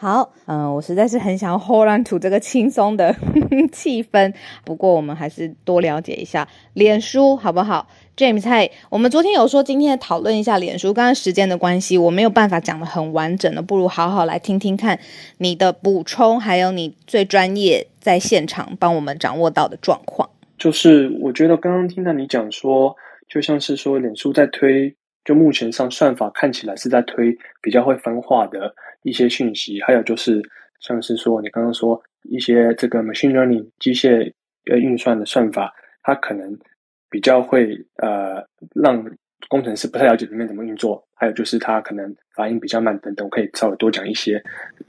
[0.00, 3.14] 好，嗯，我实在是很想要 hold on to 这个轻松的
[3.70, 4.32] 气氛。
[4.64, 7.86] 不过，我们还是多了解一下脸书好不好
[8.16, 14.98] ？James，嗨，我们昨天有说今天讨论一下脸书，刚刚时间的关系，我没有办法讲的很完整的，不如好好来听听看
[15.36, 20.30] 你的补充，还有你最专业在现场帮我们掌握到的状况。
[20.56, 22.96] 就是我觉得刚刚听到你讲说，
[23.28, 28.74] 就像是说脸书在推，就目前上算法看起来是在推比较会分化的。
[29.02, 30.40] 一些讯息，还有就是
[30.80, 34.32] 像是说，你刚刚说一些这个 machine learning 机械
[34.70, 36.58] 呃运算的算法，它可能
[37.08, 39.04] 比较会呃让
[39.48, 44.42] 工程师不太了解里面怎么运作，还有就是它可能反应比较慢等等，我可以稍微多讲一些。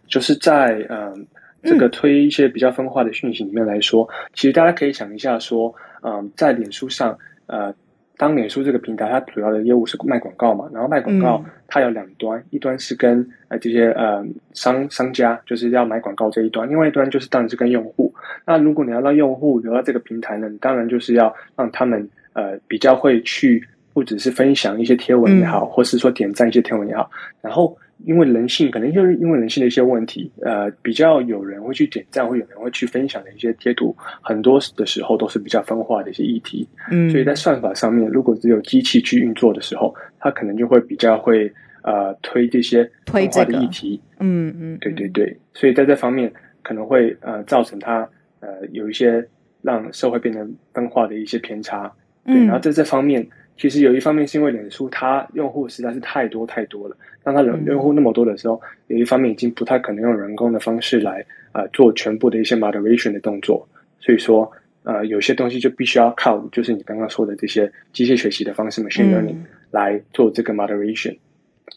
[0.08, 1.28] 就是在嗯
[1.63, 7.74] 这个推一些比较分化的讯息里面来说，其实大家可以想一下说，嗯，在脸书上呃。
[8.21, 18.13] 当脸书这个平台，它主要的业务是卖广告嘛，然后卖广告，它有两端，一端是跟呃这些呃商商家，就是要买广告这一端，另外一端就是当然是跟用户。
[18.45, 27.10] 那如果你要让用户留到这个平台呢，你当然就是要让他们呃比较会去，不只是分享一些贴文也好，或是说点赞一些贴文也好，
[27.41, 27.75] 然后。
[28.05, 36.67] 因为人性，可能就是因为人性的一些问题，呃，比较有人会去点赞，会有人会去分享的一些贴图，很多的时候都是比较分化的一些议题。
[36.91, 41.51] 嗯，所以在算法上面，如果只有机器去运作的时候，它可能就会比较会
[41.83, 44.01] 呃推这些分化的议题。
[44.19, 46.31] 嗯嗯，对对对，所以在这方面
[46.63, 48.07] 可能会呃造成它
[48.39, 49.27] 呃有一些
[49.61, 51.91] 让社会变得分化的一些偏差。
[52.23, 53.27] 对，然后在这方面，
[53.62, 63.67] 其实有一方面是因为脸书它用户实在是太多太多了，当它人用户那么多的时候，有一方面已经不太可能用人工的方式来呃做全部的一些 moderation 的动作，
[64.00, 69.36] 所以说呃有些东西就必须要靠就是你刚刚说的这些机械学习的方式 machine learning
[69.69, 71.15] 来做这个 moderation。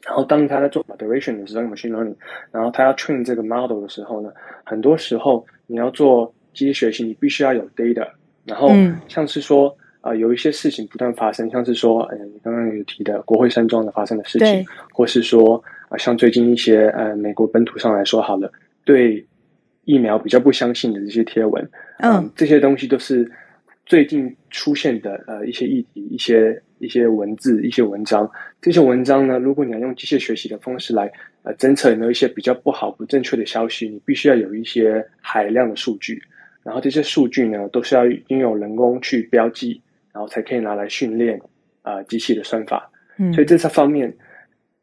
[0.07, 2.16] 然后当他在做 moderation 的时候用 machine learning，
[2.51, 4.33] 然后他要 train 这个 model 的时候呢，
[4.64, 8.09] 很多时候你要做机器学习，你必须要有 data，
[8.47, 8.70] 然后
[9.07, 9.77] 像是说。
[10.05, 14.62] 啊，有一些事情不断发生，像是说，呃，你刚刚有提的国会山庄的发生的事情，
[14.93, 15.57] 或是说，
[15.88, 18.53] 啊，像最近一些呃美国本土上来说好了，
[18.85, 19.25] 对
[19.87, 23.27] 疫苗比较不相信的这些贴文，嗯，这些东西都是
[23.87, 28.31] 最近出现的呃一些议题、一些一些文字、一些文章。
[28.61, 31.11] 这些文章呢，如果你要用机械学习的方式来
[31.45, 36.23] 呃侦测有没有一些比较不好、不正确的消息，你必须要有一些海量的数据，
[36.62, 39.81] 然后这些数据呢，都是要拥有人工去标记。
[40.14, 41.40] 然后才可以拿来训练
[41.83, 44.16] 啊机器的算法，嗯所以这些方面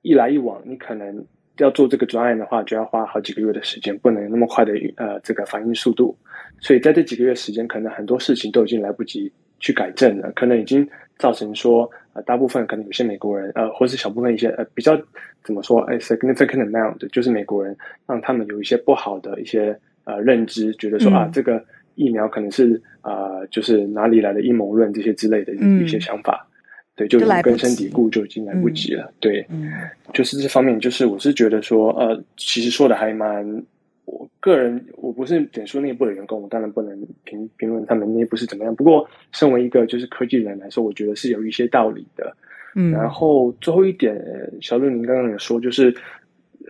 [0.02, 1.26] 一来一往，你可能
[1.58, 6.14] 要做这个专案的话，就要花好几个月的时间，不能那么快的呃这个反应速度。
[6.60, 10.86] 所以在这几个月时间，可能很多事情都已经来不及去改正了，可能已经
[11.18, 15.02] 造成说呃大部分可能有些美国人呃或是小部分一些呃比较
[15.46, 21.64] 怎么说哎 significant amount 就是美国人让他们有一些不好的一些呃认知，觉得说啊这个。
[21.96, 26.48] 疫苗可能是啊，就是哪里来的阴谋论这些之类的一些想法，
[26.96, 29.12] 对，就根深蒂固，就已经来不及了。
[29.20, 29.46] 对，
[30.14, 33.46] 就是这方面，就是我是觉得说，呃，其实说的还蛮，
[34.06, 38.76] 我个人我不是点说内部的员工，我当然不能评评论他们内部是怎么样。
[38.76, 42.36] 不过，身为一个就是科技人来说，我觉得是有一些道理的。
[42.76, 44.16] 嗯，然后最后一点，
[44.62, 45.94] 小陆您刚刚也说，就是。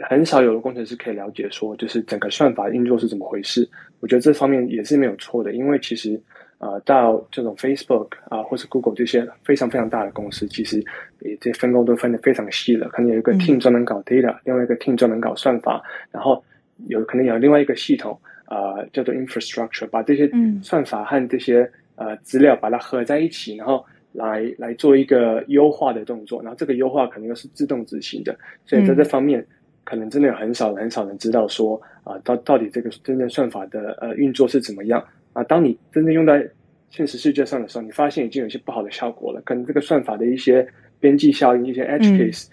[0.10, 3.70] 很少有的工程师可以了解说，就是整个算法运作是怎么回事。
[4.02, 6.20] 我觉得这方面也是没有错的，因为其实，
[6.58, 10.84] 呃，到这种 Facebook 啊，或是 Google 这些非常非常大的公司，其实
[11.20, 12.90] 也这分工都分得非常细了。
[12.90, 16.44] 可能有一个 team 专门搞 data，另外一个 team 专门搞算法，然后
[16.88, 20.30] 有可能有另外一个系统啊，叫做 infrastructure，把这些
[20.64, 26.42] 算法和这些呃资料把它合在一起，然后来来做一个优化的动作。
[26.42, 28.36] 然后这个优化可能又是自动执行的，
[28.66, 29.46] 所以在这方面。
[29.84, 35.44] 可能真的有很少很少人知道说啊，到到底这个真正算法的呃运作是怎么样啊？
[35.44, 36.48] 当你真正用在
[36.90, 39.42] 现实世界上的时候，你发现已经有一些不好的效果了。
[39.42, 40.68] 可能这个算法的一些
[41.00, 42.48] 边际效应、一些 edge case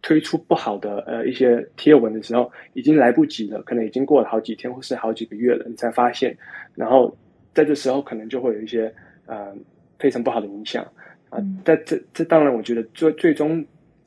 [0.00, 3.62] 推出不好的呃一些贴文的时候，已经来不及了。
[3.62, 6.36] 可能已经过了好几天或是好几个月了，你才发现。
[6.74, 7.16] 然后
[7.54, 8.92] 在这时候，可能就会有一些
[9.26, 9.54] 呃
[9.98, 10.86] 非常不好的影响
[11.30, 11.38] 啊。
[11.64, 13.64] 但这这当然，我觉得最最终。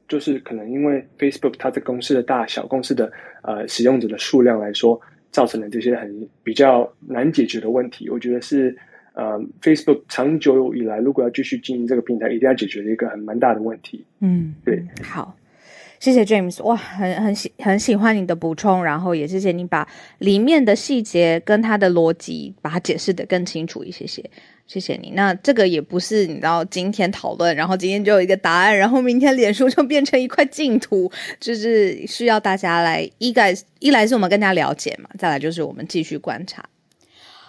[0.07, 4.99] 就是可能因为 Facebook 它的公司的大小、公司的呃使用者的数量来说，
[5.31, 8.09] 造成了这些很比较难解决的问题。
[8.09, 8.75] 我觉得是
[9.13, 14.05] 呃 Facebook 长久以来如果要继续经营这个平台，一定要解决的一个很蛮大的问题。
[14.19, 15.35] 嗯，对，好，
[16.05, 19.87] 谢谢 James，哇，很很喜很喜欢你的补充，然后也谢谢你把
[20.19, 24.23] 里面的细节跟他的逻辑把它解释的更清楚一些些。
[24.67, 25.13] 谢谢你。
[25.15, 36.63] 那这个也不是你知道今天讨论，然后今天就有一个答案，然后明天脸书就变成一块净土，就是需要大家来一来一来是我们更加了解嘛，再来就是我们继续观察。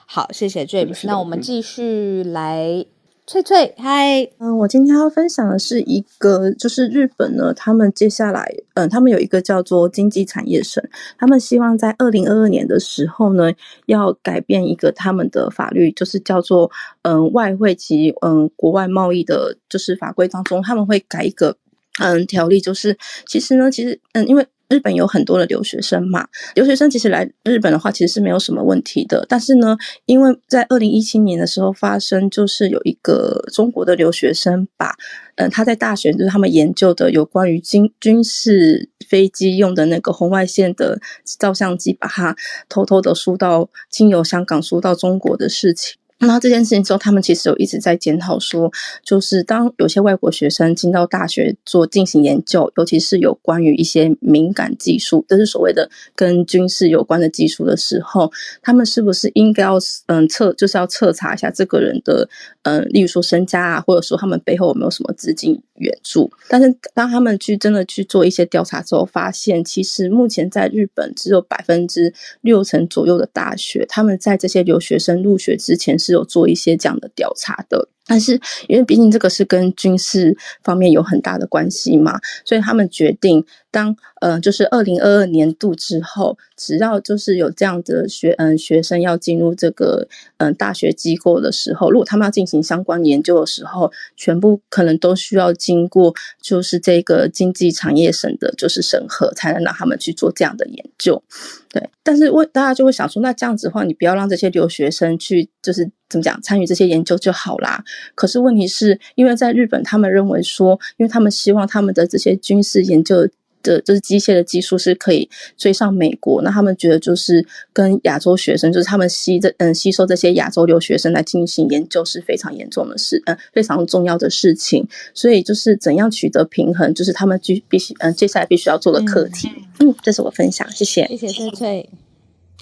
[0.07, 1.07] 好，谢谢 James。
[1.07, 2.87] 那我们继续来。
[3.29, 10.81] 翠翠，嗨，嗯，我今天要分享的是一个，就是日本呢，他们接下来，嗯，他们有一个叫做经济产业省，
[11.19, 13.53] 他们希望在二零二二年的时候呢，
[13.87, 16.71] 要改变一个他们的法律，就是叫做，
[17.03, 21.57] 嗯，外汇及嗯国外贸易的，就是法规当中，他们会改一个，
[21.99, 24.47] 嗯，条例，就是其实呢，其实，嗯，因为。
[24.69, 29.25] 日本有很多的留学生嘛，留学生其实来日本的话，其实是没有什么问题的。
[29.29, 29.77] 但是呢，
[30.07, 34.95] 因为在二零一七年的时候发生，就是有一个中国的留学生把，
[35.37, 40.99] 嗯，他在大学就是他们研究的有关于军军事飞机用的那个红外线的
[41.39, 42.35] 照相机，把它
[42.69, 45.97] 偷偷的输到经由香港输到中国的事情。
[46.19, 48.73] 那这件事情之后，他们其实有一直在检讨说，
[49.05, 59.77] 就是当有些外国学生进到大学做进行研究，尤其是有关于一些敏感技术，就是所谓的跟军事有关的技术的时候，他们是不是应该要
[60.07, 62.27] 嗯测，就是要彻查一下这个人的
[62.63, 66.31] 嗯，例如说身家啊，或者说他们背后有没有什么资金援助？
[66.49, 75.95] 但是当他们去真的去做一些调查之后，发现其实目前在日本只有百分之六成左右的大学，他们在这些留学生入学之前。
[76.07, 83.45] 是有做一些这样的调查的，但是，因为毕竟这个是跟军事方面有很大的关系嘛，所以他们决定，
[83.77, 90.09] 当呃，就是二零二二年度之后，只要就是有这样的学嗯学生要进入这个
[90.39, 101.23] 嗯大学机构的时候，如果他们要进行相关研究的时候，全部可能都需要经过就是这个经济产业省的就是审核，才能让他们去做这样的研究。
[101.71, 107.85] 对，但是为大家就会想说，那这样子的话，你不要让这些留学生去就是怎么讲参与这些研究就好啦。
[108.15, 113.29] 可是问题是，因为在日本，他们认为说，因为他们希望他们的这些军事研究
[113.71, 116.41] 的，就是机械的技术是可以追上美国。
[116.43, 124.87] 那他们觉得，就是跟亚洲学生，就是他们吸这嗯吸收这些亚洲留学生来进行研究是非常严重的事，嗯，非常重要的事情。
[125.13, 129.51] 所以就是怎样取得平衡，就是他们必必须嗯接下来必须要做的课题。
[129.81, 132.06] 嗯，这是我分享，谢谢，谢谢翠翠。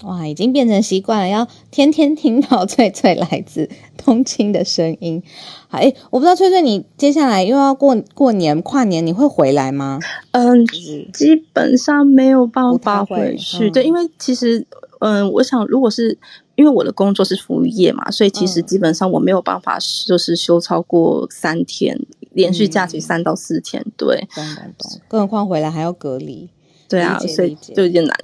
[0.02, 5.22] 哇，已经变成习惯了，要天天听到翠翠来自东京的声音。
[5.68, 10.00] 好，哎，我不知道翠翠，你接下来又要过过年跨年，你会回来吗？
[10.32, 13.70] 嗯，基本上没有办法回去。
[13.70, 14.66] 对，因为其实，
[14.98, 16.18] 嗯，我想，如果是
[16.56, 21.98] 因为我的工作是服务业嘛，所以其实基本上我没有办法，就是休超过三天，
[22.32, 23.82] 连续假期三到四天。
[23.96, 25.00] 对，懂懂懂。
[25.08, 26.50] 更何况回来还要隔离。
[26.88, 28.14] 对啊，所以就有点难。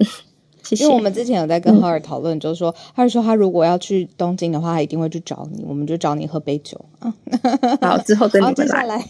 [0.77, 7.13] 因为我们之前有在跟哈尔讨论，就是说，哈尔说他如果要去东京的话，他一定会去找你，我们就找你喝杯酒啊。
[7.81, 9.05] 好，之后等你们来。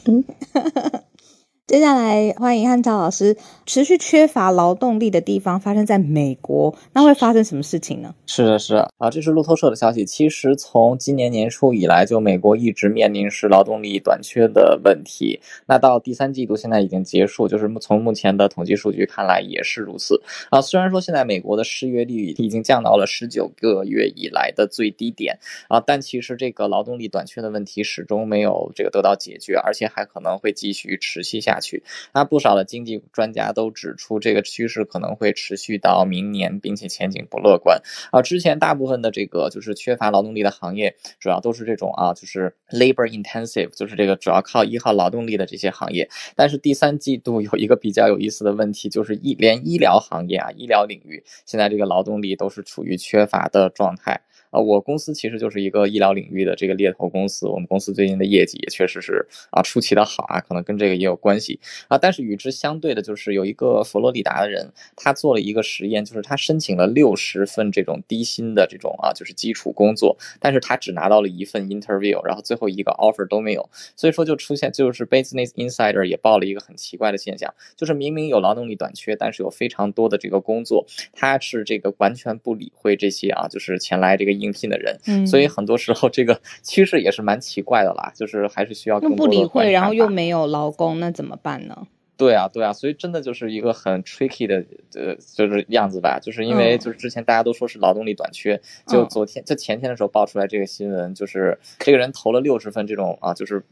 [1.72, 3.38] 接下来欢迎汉超老师。
[3.66, 8.14] 持续缺乏劳动力的地方发生在美国，那会发生什么事情呢？
[8.26, 10.04] 是的，是的啊，这是路透社的消息。
[10.04, 15.40] 其实从今年年初以来，就美国一直面临是劳动力短缺的问题。
[15.66, 20.60] 那到第三季度现在已经结束，就是从目前的统计数据看来也是如此啊。
[20.60, 31.84] 虽然说现在美国的失业率已经降到了十九个月以来的最低点啊，但其实这个劳动力短缺的问题始终没有这个得到解决，而且还可能会继续持续下去。
[32.14, 37.82] 那不少的经济专家都指出，这个趋势可能会持续到明年，并且前景不乐观
[38.12, 38.22] 啊。
[38.22, 46.10] 之前大部分的这个就是缺乏劳动力的行业，主要都是这种啊，就是 labor intensive，就是这个主要靠依靠劳动力的这些行业。
[46.36, 54.22] 但是第三季度有一个比较有意思的问题，就是医连医疗行业啊，医疗领域现在这个劳动力都是处于缺乏的状态。
[54.52, 61.98] 啊，我公司其实就是一个医疗领域的这个猎头公司，我们公司最近的业绩也确实是啊出奇的好啊，可能跟这个也有关系啊。
[61.98, 73.70] 但是与之相对的，就是有一个佛罗里达的人，他做了一个实验，就是他申请了六十份这种低薪的这种啊，就是基础工作，但是他只拿到了一份 interview，然后最后一个 offer 都没有。
[73.96, 84.41] 所以说就出现，就是 Business Insider 也报了一个很奇怪的现象，就是明明有劳动力短缺，但是有非常多的这个工作，他是这个完全不理会这些啊，就是前来这个。
[84.42, 91.88] 应聘的人，嗯，所以很多时候这个趋势也是蛮奇怪的啦， 就是还是需要更不理会，然后又没有劳工，那怎么办呢？
[92.18, 94.64] 对啊，对啊，所以真的就是一个很 tricky 的
[94.94, 103.64] 呃，就是样子吧，就是因为就是之前大家都说是劳动力短缺，就昨天就前天的时候爆出来这个新闻，就是这个人投了六十份这种啊，就是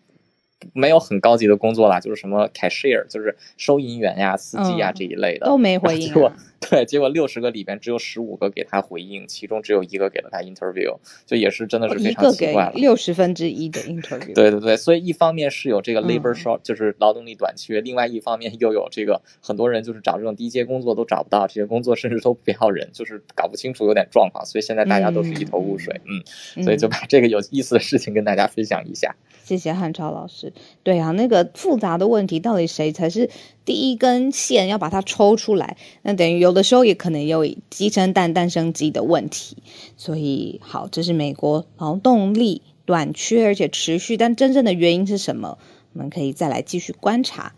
[0.74, 5.46] 没有很高级的工作啦，就是什么 cashier，就是收银员呀、司机呀这一类的。
[5.46, 6.12] 都没回应。
[6.70, 12.74] 对，结果六十个里边只有十五个给他回应，其中只有一个给了他 interview，就也是真的是非常奇怪了。
[12.76, 14.34] 六十分之一的 interview。
[14.36, 26.02] 对对对，所以一方面是有这个 labor short，就是劳动力短缺，另外一方面又有这个很多人就是找这种低阶工作都找不到，这些工作甚至都不要人，就是搞不清楚有点状况，所以现在大家都是一头雾水。
[26.06, 29.16] 嗯，所以就把这个有意思的事情跟大家分享一下。
[29.44, 30.54] 谢谢汉超老师。
[30.84, 33.30] 对啊，那个复杂的问题到底谁才是？
[33.70, 39.58] 第一根线要把它抽出来，那等于有的时候也可能有鸡生蛋蛋生鸡的问题。
[39.96, 45.60] 所以好，这是美国劳动力短缺而且持续，但真正的原因是什么？
[45.94, 47.54] 我们可以再来继续观察。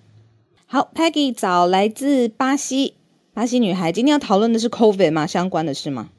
[0.66, 2.96] 好，Peggy 早来自巴西，
[3.34, 5.26] 巴西女孩，今天要讨论的是 COVID 吗？
[5.26, 6.10] 相关的是吗？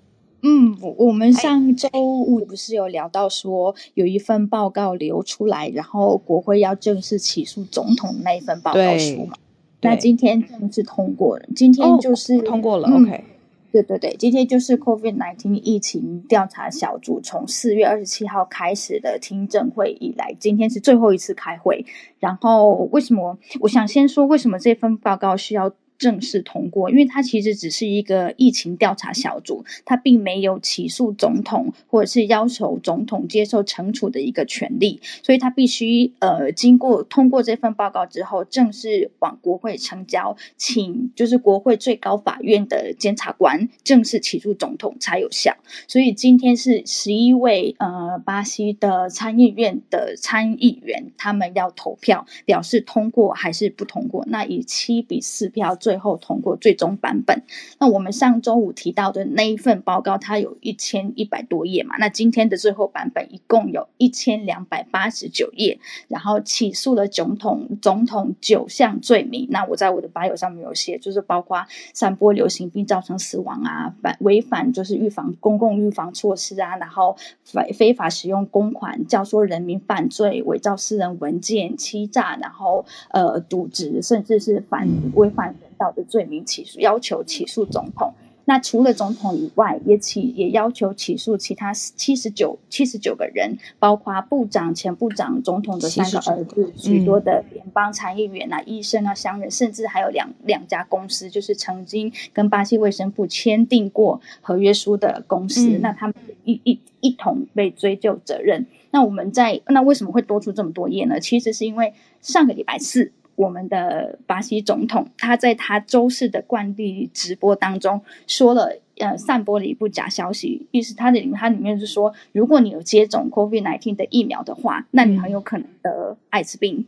[0.40, 9.36] 嗯，我们上周五不是有聊到说有一份报告流出来，然后国会要正式起诉总统那一份报告书嘛？
[9.82, 12.88] 那今天正式通过了，今天就是通过了。
[12.88, 13.24] OK，
[13.72, 21.84] 对对对，今天就是 COVID-19 疫情调查小组从四月二十七号开始的听证会以来，今天是最后一次开会。
[22.20, 23.36] 然后为什么？
[23.60, 25.72] 我想先说为什么这份报告需要
[26.02, 45.56] 正式通过，因为它其实只是一个疫情调查小组，它并没有起诉总统或者是要求总统接受惩处的一个权利，所以它必须呃经过通过这份报告之后，正式往国会呈交，请就是国会最高法院的检察官正式起诉总统才有效。
[45.86, 57.42] 所以今天是十一位呃巴西的参议院的参议员，他们要投票表示通过还是不通过，那以七比四票最后通过最终版本。
[57.78, 61.96] 那我们上周五提到的那一份报告，它有一千一百多页嘛？
[61.98, 65.78] 那今天的最后版本一共有一千两百八十九页，
[66.08, 69.46] 然后起诉了总统总统九项罪名。
[69.50, 88.14] 那我在我的吧友上面有写，就是包括散播流行病造成死亡啊，反违反就是预防公共预防措施啊，然后非非法使用公款教唆人民犯罪，伪造私人文件，欺诈，然后呃渎职，甚至是反违反人道的罪名起诉，要求起诉总统。
[88.44, 106.14] 那除了总统以外，也起也要求起诉其他七十九七十九个人，包括部长、前部长、总统的三个儿子、许多的联邦参议员啊、医生啊、商人，甚至还有两两家公司，就是曾经跟巴西卫生部签订过合约书的公司，那他们
[106.44, 108.66] 一一一同被追究责任。
[108.90, 111.20] 那我们在那为什么会多出这么多页呢？
[111.20, 113.12] 其实是因为上个礼拜四。
[113.34, 126.86] 我们的巴西总统，他在他周四的惯例直播当中说了，呃，散播了一部假消息，意思他的他里面是说，如果你有接种 COVID-19 的疫苗的话，那你很有可能得艾滋病。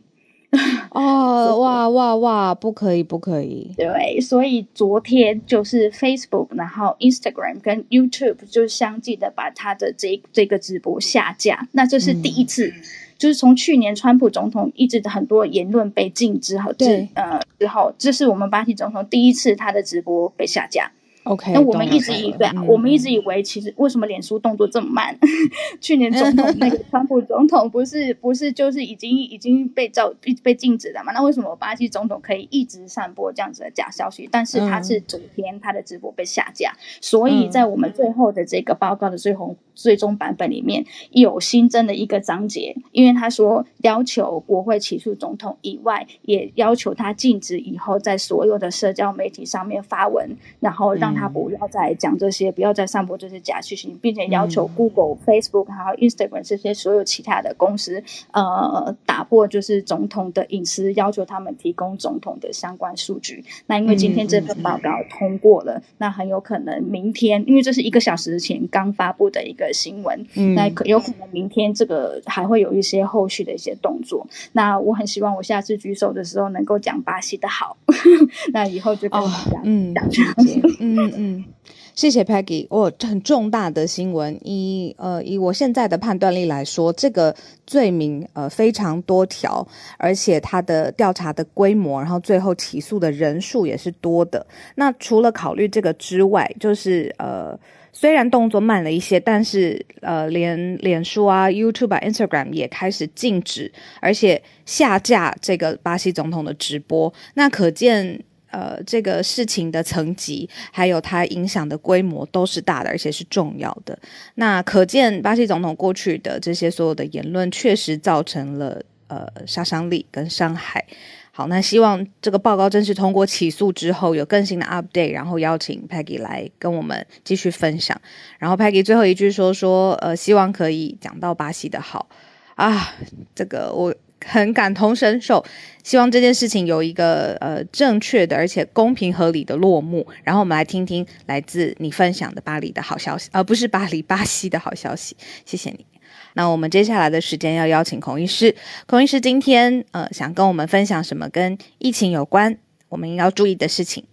[0.91, 3.73] 哦，哇哇哇，不可以，不可以。
[3.75, 12.73] 对，所以昨天就是 Facebook，然后 Instagram 跟 YouTube 就相继的把他的这这个直播下架，那这是第一次。
[13.17, 20.91] 就是从去年川普总统一直很多言论被禁之后，对，呃，之后这是我们巴西总统第一次他的直播被下架。
[21.25, 25.17] OK，那我们一直以为啊，我们一直以为其实为什么脸书动作这么慢？
[25.81, 30.13] 去年总统那个 川普总统不是不是就是已经已经被照
[30.43, 31.11] 被禁止了嘛？
[31.13, 34.29] 那为什么巴西总统可以一直散播这样子的假消息？
[34.31, 51.14] 但是他是昨天他的直播被下架，所以在我们最后的这个报告的最后最终版本里面有新增的一个章节，因为他说要求国会起诉总统以外，也要求他禁止以后在所有的社交媒体上面发文，然后让。
[51.15, 63.43] 他不要再讲这些，不要再散播这些假讯息，并且要求 Google、Facebook 还有 Instagram 这些所有其他的公司，呃，打破就是总统的隐私，要求他们提供总统的相关数据。
[63.67, 74.27] 那因为今天这份报告通过了，那很有可能明天，因为这是一个小时前刚发布的一个新闻，那可有可能明天这个还会有一些后续的一些动作。
[74.51, 77.77] 那我很希望我下次举手的时候能够讲巴西的好，
[78.51, 80.33] 那以后就跟大家讲
[80.79, 81.04] 嗯。
[81.05, 81.45] 嗯嗯，
[81.93, 82.67] 谢谢 Peggy。
[82.69, 87.35] 我很重大的新闻，以呃以我现在的判断力来说，这个
[87.65, 94.45] 罪名呃非常多条，而且它的调查的规模，然后最后起诉的人数也是多的。
[94.75, 97.57] 那除了考虑这个之外，就是呃
[97.93, 107.13] 虽然动作慢了一些，但是呃连脸书啊、YouTube 啊、Instagram 也开始禁止，而且下架这个巴西总统的直播。
[107.35, 108.21] 那可见。
[108.55, 113.99] 呃，这个事情的层级，还有它影响的规模都是大的，而且是重要的。
[114.35, 120.85] 那可见巴西总统过去的这些所有的言论，确实造成了呃杀伤力跟伤害。
[121.33, 127.99] 好，那希望这个报告正式通过起诉之后，有更新的 update，然后邀请 Peggy 来跟我们继续分享。
[128.39, 132.07] 然后 Peggy 最后一句说说，呃，希望可以讲到巴西的好
[132.55, 132.95] 啊，
[133.35, 133.93] 这个我。
[134.27, 135.45] 很感同身受，
[135.83, 140.05] 希望这件事情有一个呃正确的而且公平合理的落幕。
[140.23, 145.15] 然后我们来听听来自你分享的巴黎的好消息，而不是巴黎巴西的好消息。
[145.45, 145.85] 谢谢你。
[146.33, 148.53] 那我们接下来的时间要邀请孔医师，
[148.87, 152.57] 孔医师今天呃想跟我们分享什么跟疫情有关，
[152.89, 154.03] 我们要注意的事情。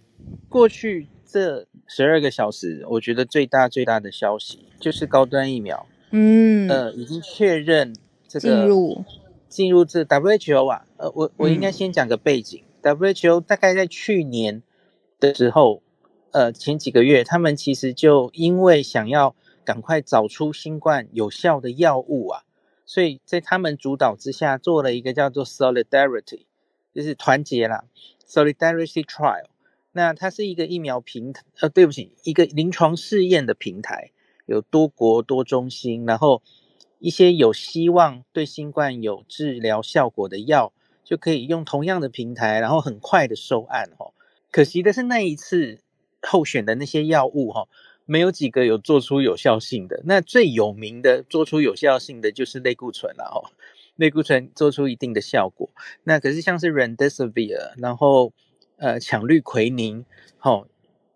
[0.47, 7.93] 过去这十二个小时，我觉得最大最大的消息就是高端疫苗，嗯呃已经确认
[8.27, 9.03] 这个进入。
[9.53, 12.63] 进入这 WHO 啊，呃，我我应该先讲个背景。
[12.81, 14.63] WHO 大概在去年
[15.19, 15.83] 的时候，
[16.31, 22.41] 呃，前几个月，他们其实就因为想要赶快找出新冠有效的药物啊，
[22.87, 26.45] 所以在他们主导之下做了一个叫做 Solidarity，
[26.91, 27.85] 就是团结啦
[28.27, 29.45] ，Solidarity Trial。
[29.91, 34.09] 那它是一个疫苗平台，呃，对不起，一个临床试验的平台，
[34.47, 36.41] 有多国多中心，然后。
[37.03, 40.71] 一些有希望对新冠有治疗效果的药，
[41.03, 44.13] 就可以用同样的平台，然后很快的收案哦。
[44.49, 45.79] 可惜的是那一次
[46.21, 47.67] 候选的那些药物哈，
[48.05, 50.01] 没有几个有做出有效性的。
[50.05, 53.51] 那最有名的做出有效性的就是类固醇了哦，
[53.97, 55.69] 类固醇做出一定的效果。
[56.05, 58.31] 那可是像是 Remdesivir，然后
[58.77, 60.05] 呃羟氯喹宁，
[60.39, 60.69] 哦，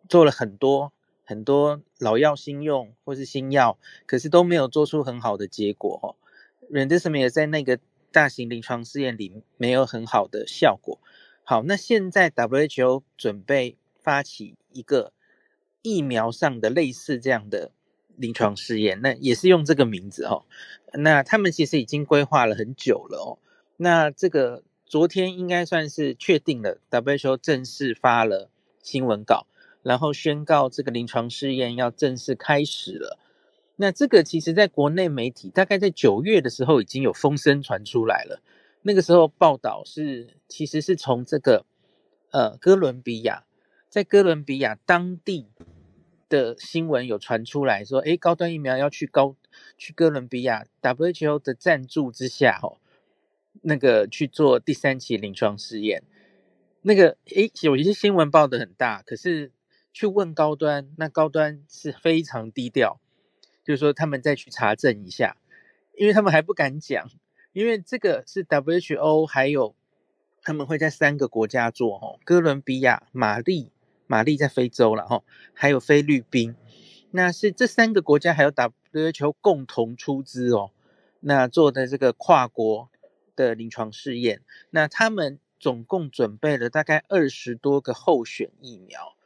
[0.10, 0.92] 做了很多
[1.28, 6.16] 很多老药新用或是新药，可是都没有做出很好的结果哦。
[6.74, 7.80] Remdesivir 在那个
[8.14, 11.00] 大型临床试验里没有很好的效果。
[11.44, 15.12] 好，那现在 WHO 准备发起一个
[15.82, 17.72] 疫苗上的类似这样的
[18.16, 20.46] 临床试验，那也是用这个名字哦。
[20.94, 23.40] 那他们其实已经规划了很久了哦。
[23.76, 28.50] 那这个昨天应该算是确定了，WHO 正式发了
[28.82, 29.46] 新闻稿，
[29.84, 33.20] 然后宣告这个临床试验要正式开始了。
[33.78, 38.42] 那这个其实在国内媒体大概在九月的时候已经有风声传出来了。
[38.82, 41.66] 那个时候报道是，其实是从这个
[42.32, 43.44] 呃哥伦比亚，
[43.90, 45.48] 在哥伦比亚当地
[46.30, 49.36] 的新闻有传出来说，哎，高端疫苗要去高
[49.78, 52.78] 去哥伦比亚 WHO 的赞助之下，哦，
[53.62, 56.04] 那个去做第三期临床试验。
[56.82, 59.52] 那个哎，有一些新闻报的很大，可是
[59.98, 63.00] 去问高端，那高端是非常低调，
[63.64, 65.38] 就是说他们再去查证一下，
[65.96, 67.10] 因为他们还不敢讲。
[67.52, 69.76] 因为这个是 WHO，还有
[70.44, 73.72] 他们会在三个国家做哦，哥伦比亚、马利、
[74.06, 75.24] 马利在非洲了哈，
[75.56, 76.56] 还有菲律宾，
[77.10, 80.70] 那是这三个国家还有 WHO 共同出资哦，
[81.22, 82.92] 那做的这个跨国
[83.36, 89.17] 的临床试验，那他们总共准备了大概二十多个候选疫苗，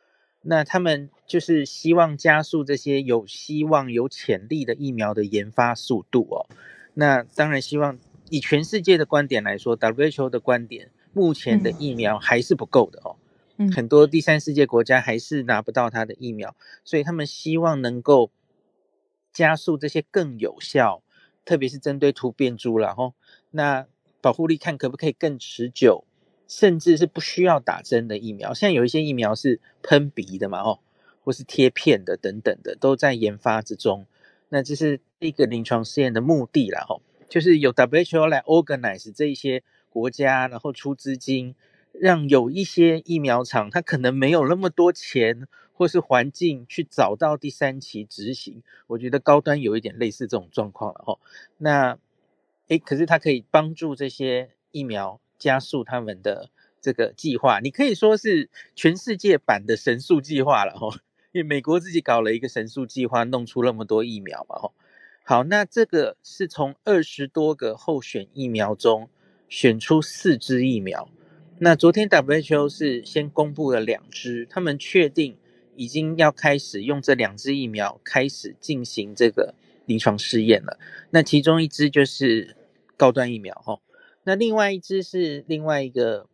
[0.41, 6.47] 那他们就是希望加速这些有希望、有潜力的疫苗的研发速度哦，
[6.93, 7.97] 那当然希望。
[8.33, 13.17] 以全世界的观点来说，WHO 的观点，目前的疫苗还是不够的哦。
[13.57, 18.31] 嗯，很多第三世界国家还是拿不到它的疫苗，所以他们希望能够
[19.33, 21.03] 加速这些更有效，
[21.43, 23.15] 特别是针对突变株了吼。
[23.49, 23.85] 那
[24.21, 26.05] 保护力看可不可以更持久，
[26.51, 28.53] 甚至是不需要打针的疫苗。
[28.53, 30.79] 现在有一些疫苗是喷鼻的嘛哦，
[31.23, 34.05] 或是贴片的等等的，都在研发之中。
[34.49, 37.01] 那这是一个临床试验的目的了吼。
[37.29, 41.55] 就是有 WHO 来 organize 这一些国家，然后出资金，
[41.93, 48.61] 让有一些疫苗厂，它可能没有那么多钱或是环境去找到第三期执行。
[48.87, 51.17] 我觉得高端有一点类似这种状况了哈。
[51.59, 51.97] 那，
[52.67, 57.59] 诶，可是它可以帮助这些疫苗加速他们的这个计划。
[57.59, 60.87] 你可以说是全世界版的神速计划了哈，
[61.31, 64.71] 因为美国自己搞了一个神速计划，弄出那么多疫苗嘛哈。
[65.23, 69.09] 好，那这个是从二十多个候选疫苗中
[69.49, 71.09] 选出四支疫苗。
[71.59, 75.37] 那昨天 WHO 是先公布了两支，他们确定
[75.75, 79.53] 已经要开始用这两支疫苗开始进行这个
[79.85, 80.79] 临床试验了。
[81.11, 82.55] 那其中一支就是
[82.97, 83.79] 高端疫苗哈，
[84.23, 86.27] 那另外一支是另外一个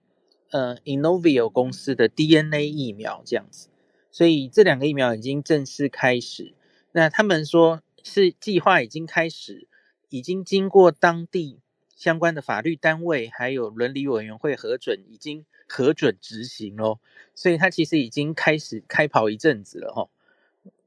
[0.52, 3.70] 呃 Inovio 公司的 DNA 疫苗这样子。
[4.12, 6.54] 所以这两个疫苗已经正式开始。
[6.92, 7.82] 那他们说。
[8.04, 9.68] 是计划已经开始，
[10.08, 11.60] 已经经过当地
[11.94, 17.02] 相关的法律单位还有伦理委员会核准，已经核准执行咯。
[17.36, 20.10] 所以它其实已经开始开跑一阵子了哈，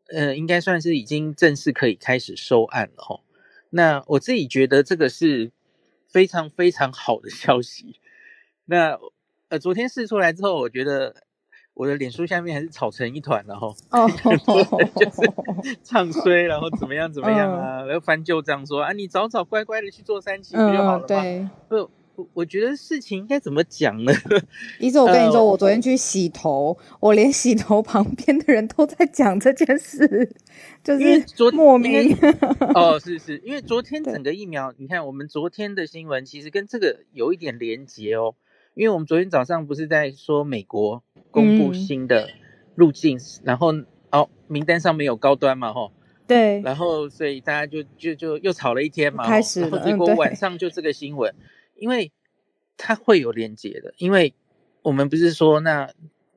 [0.07, 3.21] 呃，应该算是已经正式可以开始收案了哈。
[3.69, 5.53] 那我自己觉得这个是
[6.11, 7.97] 非常非常好的消息。
[8.67, 8.99] 那
[9.49, 11.15] 呃，昨天试出来之后，我觉得。
[11.73, 14.07] 我的脸书下面还是吵成一团了哈，哦，
[14.97, 15.33] 就是
[15.83, 21.05] 唱衰，然后怎么样怎么样啊，然后翻旧账说啊，你早早乖乖的去做三期不就好了吗？
[21.07, 21.91] 对，不，
[22.21, 24.13] 我我觉得事情应该怎么讲呢？
[24.79, 30.31] 一直我跟你说，我昨天去洗头，我连洗头旁边的人都在讲这件事，
[30.85, 32.17] 就是昨莫名。
[32.75, 38.35] 哦，是是，因为昨天整个疫苗，你看我们昨天的新闻其实跟这个有一点连结哦。
[38.75, 41.03] 因为我们昨天早上不是在说美国
[41.33, 42.31] 公布新的
[42.77, 43.75] 路径，然后
[44.11, 45.93] 哦名单上没有高端嘛，吼，
[46.27, 51.35] 对，然后所以大家就就就又吵了一天嘛，开始，然后结果晚上就这个新闻，
[51.81, 52.13] 因为
[52.77, 54.35] 它会有连接的，因为
[54.83, 55.93] 我们不是说那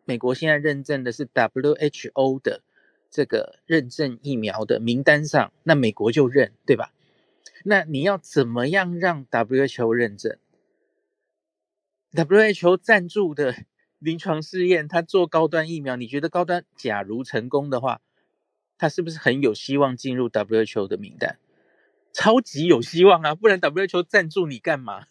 [0.05, 2.63] 美国现在认证的是 WHO 的
[3.11, 6.93] 这个认证疫苗的名单上，那美国就认，对吧？
[7.65, 10.37] 那你要怎么样让 WHO 认证
[12.13, 13.55] ？WHO 赞助的
[13.99, 18.01] 临床试验，他做高端疫苗，你觉得高端假如成功的话，
[18.77, 21.37] 他是不是很有希望进入 WHO 的名单？
[22.11, 23.33] 超级有希望啊！
[23.33, 25.07] 不然 WHO 赞助你干嘛？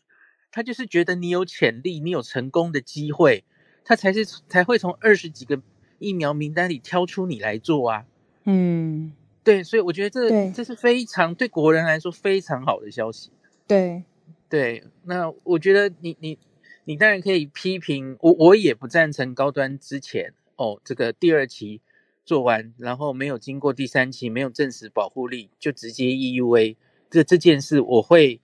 [0.52, 3.42] 他就是觉得你有潜力，你有成功的机会，
[3.84, 5.60] 他才是才会从二十几个
[5.98, 8.04] 疫苗名单里挑出你来做啊。
[8.44, 13.30] 嗯，对，所以我觉得对这这是非常对国人来说非常好的消息。
[13.66, 14.04] 对，
[14.48, 16.38] 对，那我觉得你你
[16.84, 21.80] 你当然可以批评我，我也不赞成高端之前哦，这个第二期
[22.24, 26.76] 做完，然后没有经过第三期，没有证实保护力就直接 EUA，
[27.08, 28.40] 这这件事我会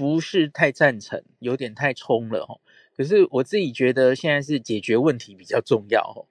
[0.00, 2.58] 不是太赞成，有点太冲了哦。
[2.96, 6.24] 可是我自己觉得现在是解决问题比较重要哦。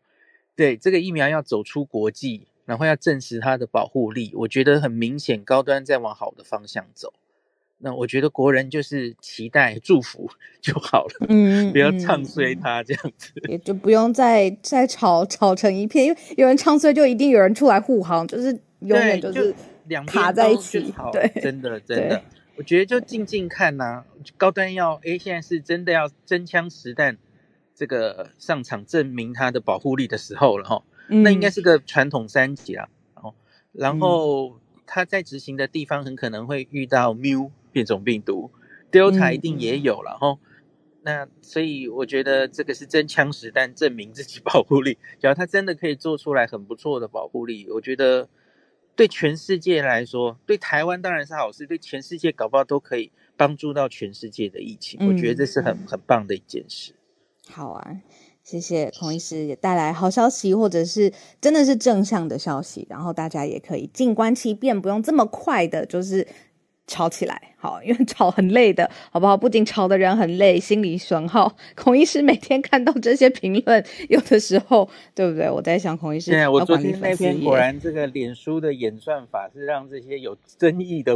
[0.55, 7.13] 对，这个疫苗要走出国际，然后要证实它的保护力，我觉得很明显，高端在往好的方向走。
[7.77, 10.27] 那我觉得国人就是期待祝福
[10.59, 13.31] 就好了，嗯，不要嗯唱衰它这样子。
[13.47, 19.53] 也就不用再再吵吵成一片，因为有人唱衰，就一定有人出来护航，就是永远就是
[19.85, 22.23] 两边卡在一起对真的真的，
[22.59, 24.03] 我觉得就静静看呐、
[24.35, 27.17] 高端要诶，现在是真的要真枪实弹
[27.73, 30.83] 这个上场证明它的保护力的时候了哈。
[31.07, 33.33] 那应该嗯是个传统三级啦，哦，
[33.71, 38.51] 然后它在执行的地方很可能会遇到 mu 变种病毒
[38.91, 40.37] ，delta 嗯一定也有了哈。
[41.03, 48.27] 那所以我觉得这个是真枪实弹证明自己保护力，只要它真的可以做出来很不错的保护力，我觉得
[48.99, 56.91] 对全世界来说，对台湾当然是好事，对全世界搞不好都可以帮助到全世界的疫情，我觉得这是很很棒的一件事。
[57.47, 58.01] 好啊，
[58.43, 66.27] 谢谢孔医师也带来好消息，或者是真的是正向的消息，然后大家也可以静观其变，不用这么快的，就是
[66.89, 69.37] 吵起来，好，因为吵很累的，好不好？
[69.37, 71.55] 不仅吵的人很累，心理损耗。
[71.75, 75.49] 孔医师每天看到这些评论，有的时候，对不对？
[75.49, 81.15] 我在想，孔医师对啊，我昨天那篇果然这个脸书的演算法是让这些有争议的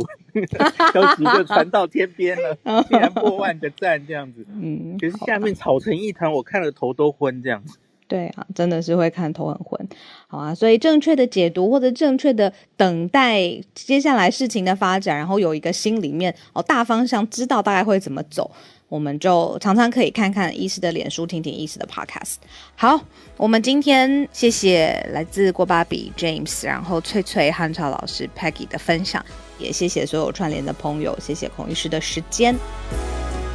[0.93, 2.55] 消息就传到天边了，
[2.87, 4.45] 竟然破万个赞这样子。
[4.53, 7.79] 嗯，可是下面吵成一团，我看了头都昏这样子。
[8.07, 9.87] 对啊，真的是会看头很昏，
[10.27, 13.41] 好啊，所以正确的解读或者正确的等待
[13.73, 18.51] 接下来事情的发展，然后有一个心里面哦大方向，知道大概会怎么走，
[18.87, 22.35] 我们就常常可以看看医师的脸书，听听医师的 podcast。
[22.75, 22.99] 好，
[23.37, 29.25] 我们今天谢谢来自郭芭比 James，然后翠翠汉超老师 Peggy 的分享，
[29.57, 32.55] 也谢谢所有串联的朋友，谢谢孔医师的时间。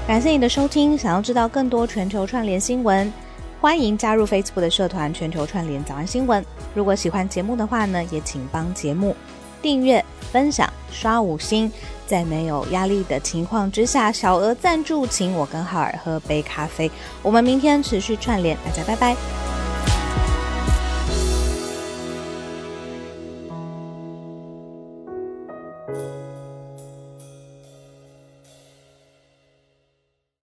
[0.07, 0.97] 感谢你的收听。
[0.97, 3.13] 想要知道更多全球串联新闻，
[3.61, 6.45] 欢迎加入 Facebook 的社团“全球串联早安新闻”。
[6.75, 9.17] 如果喜欢节目的话呢，也请帮节目
[9.61, 11.71] 订阅、分享、刷五星。
[12.07, 16.91] 在没有压力的情况之下，小额赞助，请我跟浩尔喝杯咖啡。
[17.21, 19.58] 我们明天持续串联，大家拜拜。